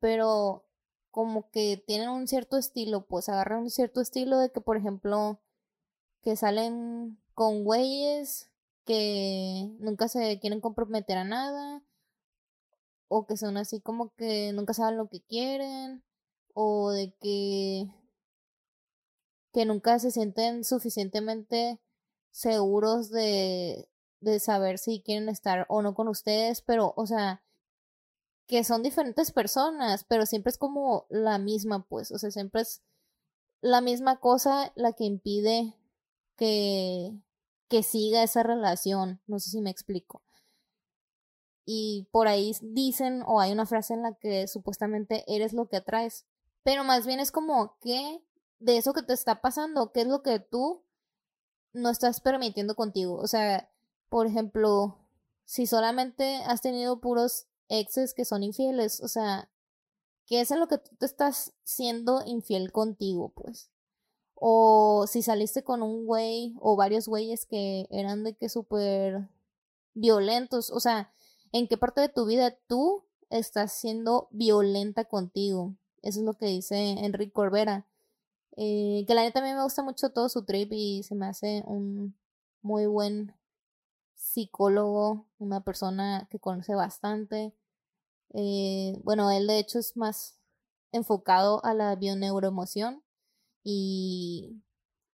pero 0.00 0.64
como 1.10 1.50
que 1.50 1.82
tienen 1.86 2.08
un 2.08 2.26
cierto 2.28 2.56
estilo, 2.56 3.06
pues 3.06 3.28
agarran 3.28 3.62
un 3.62 3.70
cierto 3.70 4.00
estilo 4.00 4.38
de 4.38 4.50
que, 4.50 4.60
por 4.60 4.76
ejemplo, 4.76 5.40
que 6.22 6.36
salen 6.36 7.18
con 7.34 7.64
güeyes 7.64 8.50
que 8.84 9.70
nunca 9.78 10.08
se 10.08 10.38
quieren 10.40 10.60
comprometer 10.60 11.18
a 11.18 11.24
nada, 11.24 11.82
o 13.08 13.26
que 13.26 13.36
son 13.36 13.56
así 13.56 13.80
como 13.80 14.14
que 14.14 14.52
nunca 14.52 14.74
saben 14.74 14.96
lo 14.96 15.08
que 15.08 15.20
quieren, 15.22 16.02
o 16.54 16.90
de 16.90 17.14
que 17.20 17.88
que 19.52 19.64
nunca 19.64 20.00
se 20.00 20.10
sienten 20.10 20.64
suficientemente 20.64 21.80
seguros 22.32 23.10
de 23.10 23.88
de 24.24 24.40
saber 24.40 24.78
si 24.78 25.02
quieren 25.02 25.28
estar 25.28 25.66
o 25.68 25.82
no 25.82 25.94
con 25.94 26.08
ustedes, 26.08 26.62
pero, 26.62 26.94
o 26.96 27.06
sea, 27.06 27.42
que 28.46 28.64
son 28.64 28.82
diferentes 28.82 29.32
personas, 29.32 30.04
pero 30.04 30.26
siempre 30.26 30.50
es 30.50 30.58
como 30.58 31.06
la 31.08 31.38
misma, 31.38 31.86
pues, 31.88 32.10
o 32.10 32.18
sea, 32.18 32.30
siempre 32.30 32.62
es 32.62 32.82
la 33.60 33.80
misma 33.80 34.20
cosa 34.20 34.72
la 34.74 34.92
que 34.92 35.04
impide 35.04 35.74
que, 36.36 37.12
que 37.68 37.82
siga 37.82 38.22
esa 38.22 38.42
relación, 38.42 39.20
no 39.26 39.38
sé 39.38 39.50
si 39.50 39.60
me 39.60 39.70
explico. 39.70 40.22
Y 41.66 42.08
por 42.12 42.28
ahí 42.28 42.52
dicen, 42.60 43.22
o 43.26 43.40
hay 43.40 43.52
una 43.52 43.64
frase 43.64 43.94
en 43.94 44.02
la 44.02 44.14
que 44.14 44.46
supuestamente 44.48 45.24
eres 45.26 45.54
lo 45.54 45.68
que 45.68 45.78
atraes, 45.78 46.26
pero 46.62 46.84
más 46.84 47.06
bien 47.06 47.20
es 47.20 47.32
como 47.32 47.78
que 47.80 48.22
de 48.58 48.76
eso 48.76 48.92
que 48.92 49.02
te 49.02 49.14
está 49.14 49.40
pasando, 49.40 49.92
qué 49.92 50.02
es 50.02 50.06
lo 50.06 50.22
que 50.22 50.38
tú 50.40 50.82
no 51.72 51.90
estás 51.90 52.20
permitiendo 52.20 52.74
contigo, 52.74 53.16
o 53.16 53.26
sea, 53.26 53.70
por 54.14 54.28
ejemplo, 54.28 54.96
si 55.44 55.66
solamente 55.66 56.36
has 56.46 56.60
tenido 56.62 57.00
puros 57.00 57.48
exes 57.68 58.14
que 58.14 58.24
son 58.24 58.44
infieles, 58.44 59.00
o 59.00 59.08
sea, 59.08 59.50
¿qué 60.24 60.40
es 60.40 60.52
en 60.52 60.60
lo 60.60 60.68
que 60.68 60.78
tú 60.78 60.94
te 61.00 61.06
estás 61.06 61.52
siendo 61.64 62.22
infiel 62.24 62.70
contigo, 62.70 63.32
pues? 63.34 63.72
O 64.36 65.06
si 65.08 65.22
saliste 65.22 65.64
con 65.64 65.82
un 65.82 66.06
güey 66.06 66.54
o 66.60 66.76
varios 66.76 67.08
güeyes 67.08 67.44
que 67.44 67.88
eran 67.90 68.22
de 68.22 68.36
que 68.36 68.48
súper 68.48 69.30
violentos, 69.94 70.70
o 70.70 70.78
sea, 70.78 71.12
¿en 71.50 71.66
qué 71.66 71.76
parte 71.76 72.00
de 72.00 72.08
tu 72.08 72.24
vida 72.24 72.56
tú 72.68 73.02
estás 73.30 73.72
siendo 73.72 74.28
violenta 74.30 75.06
contigo? 75.06 75.74
Eso 76.02 76.20
es 76.20 76.24
lo 76.24 76.34
que 76.34 76.46
dice 76.46 76.76
Enrique 77.04 77.32
Corbera. 77.32 77.88
Eh, 78.56 79.04
que 79.08 79.14
la 79.14 79.22
neta 79.22 79.40
a 79.40 79.42
mí 79.42 79.52
me 79.52 79.64
gusta 79.64 79.82
mucho 79.82 80.10
todo 80.10 80.28
su 80.28 80.44
trip 80.44 80.70
y 80.72 81.02
se 81.02 81.16
me 81.16 81.26
hace 81.26 81.64
un 81.66 82.16
muy 82.62 82.86
buen 82.86 83.34
psicólogo, 84.14 85.26
una 85.38 85.62
persona 85.62 86.28
que 86.30 86.40
conoce 86.40 86.74
bastante. 86.74 87.54
Eh, 88.34 88.98
bueno, 89.04 89.30
él 89.30 89.46
de 89.46 89.58
hecho 89.58 89.78
es 89.78 89.96
más 89.96 90.38
enfocado 90.92 91.64
a 91.64 91.74
la 91.74 91.94
bioneuroemoción 91.96 93.02
y, 93.62 94.62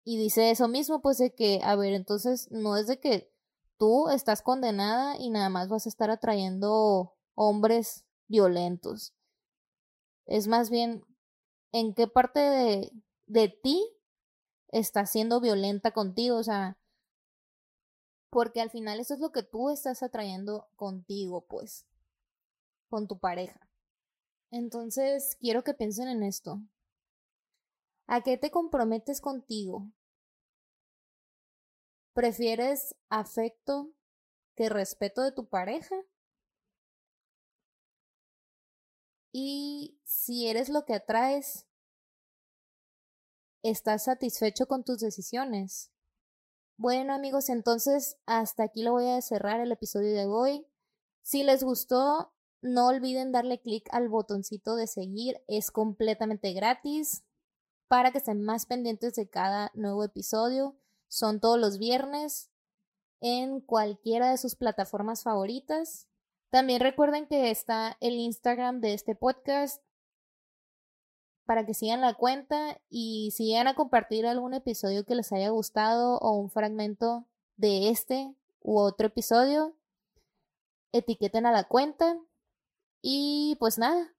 y 0.04 0.18
dice 0.18 0.50
eso 0.50 0.68
mismo, 0.68 1.02
pues 1.02 1.18
de 1.18 1.34
que, 1.34 1.60
a 1.62 1.76
ver, 1.76 1.94
entonces 1.94 2.48
no 2.50 2.76
es 2.76 2.86
de 2.86 3.00
que 3.00 3.32
tú 3.78 4.08
estás 4.10 4.42
condenada 4.42 5.16
y 5.18 5.30
nada 5.30 5.48
más 5.48 5.68
vas 5.68 5.86
a 5.86 5.88
estar 5.88 6.10
atrayendo 6.10 7.14
hombres 7.34 8.04
violentos. 8.28 9.14
Es 10.26 10.46
más 10.46 10.70
bien 10.70 11.04
en 11.72 11.94
qué 11.94 12.06
parte 12.06 12.40
de, 12.40 12.92
de 13.26 13.48
ti 13.48 13.84
está 14.68 15.06
siendo 15.06 15.40
violenta 15.40 15.92
contigo, 15.92 16.36
o 16.36 16.42
sea, 16.42 16.76
porque 18.30 18.60
al 18.60 18.70
final 18.70 19.00
eso 19.00 19.14
es 19.14 19.20
lo 19.20 19.32
que 19.32 19.42
tú 19.42 19.70
estás 19.70 20.02
atrayendo 20.02 20.68
contigo, 20.76 21.46
pues, 21.46 21.86
con 22.88 23.08
tu 23.08 23.18
pareja. 23.18 23.68
Entonces, 24.50 25.36
quiero 25.40 25.62
que 25.62 25.74
piensen 25.74 26.08
en 26.08 26.22
esto. 26.22 26.60
¿A 28.06 28.22
qué 28.22 28.36
te 28.36 28.50
comprometes 28.50 29.20
contigo? 29.20 29.88
¿Prefieres 32.12 32.96
afecto 33.08 33.92
que 34.56 34.68
respeto 34.68 35.22
de 35.22 35.32
tu 35.32 35.48
pareja? 35.48 35.94
Y 39.32 39.96
si 40.04 40.48
eres 40.48 40.68
lo 40.68 40.84
que 40.84 40.94
atraes, 40.94 41.66
¿estás 43.62 44.04
satisfecho 44.04 44.66
con 44.66 44.82
tus 44.82 44.98
decisiones? 44.98 45.92
Bueno 46.80 47.12
amigos, 47.12 47.50
entonces 47.50 48.16
hasta 48.24 48.62
aquí 48.62 48.82
lo 48.82 48.92
voy 48.92 49.06
a 49.06 49.20
cerrar 49.20 49.60
el 49.60 49.70
episodio 49.70 50.14
de 50.14 50.24
hoy. 50.24 50.66
Si 51.20 51.42
les 51.42 51.62
gustó, 51.62 52.32
no 52.62 52.86
olviden 52.86 53.32
darle 53.32 53.60
clic 53.60 53.86
al 53.92 54.08
botoncito 54.08 54.76
de 54.76 54.86
seguir, 54.86 55.42
es 55.46 55.70
completamente 55.70 56.54
gratis 56.54 57.22
para 57.86 58.12
que 58.12 58.16
estén 58.16 58.40
más 58.40 58.64
pendientes 58.64 59.14
de 59.14 59.28
cada 59.28 59.70
nuevo 59.74 60.02
episodio. 60.04 60.74
Son 61.06 61.38
todos 61.38 61.58
los 61.58 61.76
viernes 61.76 62.50
en 63.20 63.60
cualquiera 63.60 64.30
de 64.30 64.38
sus 64.38 64.56
plataformas 64.56 65.22
favoritas. 65.22 66.08
También 66.48 66.80
recuerden 66.80 67.26
que 67.26 67.50
está 67.50 67.98
el 68.00 68.14
Instagram 68.14 68.80
de 68.80 68.94
este 68.94 69.14
podcast 69.14 69.82
para 71.50 71.66
que 71.66 71.74
sigan 71.74 72.00
la 72.00 72.14
cuenta 72.14 72.80
y 72.90 73.32
si 73.32 73.46
llegan 73.46 73.66
a 73.66 73.74
compartir 73.74 74.24
algún 74.24 74.54
episodio 74.54 75.04
que 75.04 75.16
les 75.16 75.32
haya 75.32 75.48
gustado 75.48 76.16
o 76.18 76.30
un 76.38 76.48
fragmento 76.48 77.26
de 77.56 77.88
este 77.88 78.32
u 78.60 78.78
otro 78.78 79.08
episodio, 79.08 79.74
etiqueten 80.92 81.46
a 81.46 81.50
la 81.50 81.64
cuenta 81.64 82.16
y 83.02 83.56
pues 83.58 83.78
nada, 83.78 84.14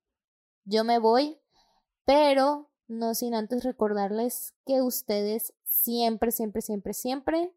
yo 0.65 0.83
me 0.83 0.99
voy, 0.99 1.39
pero 2.03 2.67
no 2.89 3.13
sin 3.13 3.33
antes 3.33 3.63
recordarles 3.63 4.53
que 4.65 4.81
ustedes 4.81 5.53
siempre, 5.63 6.33
siempre, 6.33 6.61
siempre, 6.61 6.93
siempre 6.93 7.53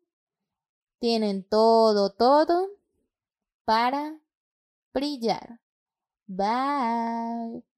tienen 1.01 1.43
todo, 1.43 2.11
todo 2.11 2.69
para 3.65 4.21
brillar. 4.93 5.59
Bye. 6.29 7.74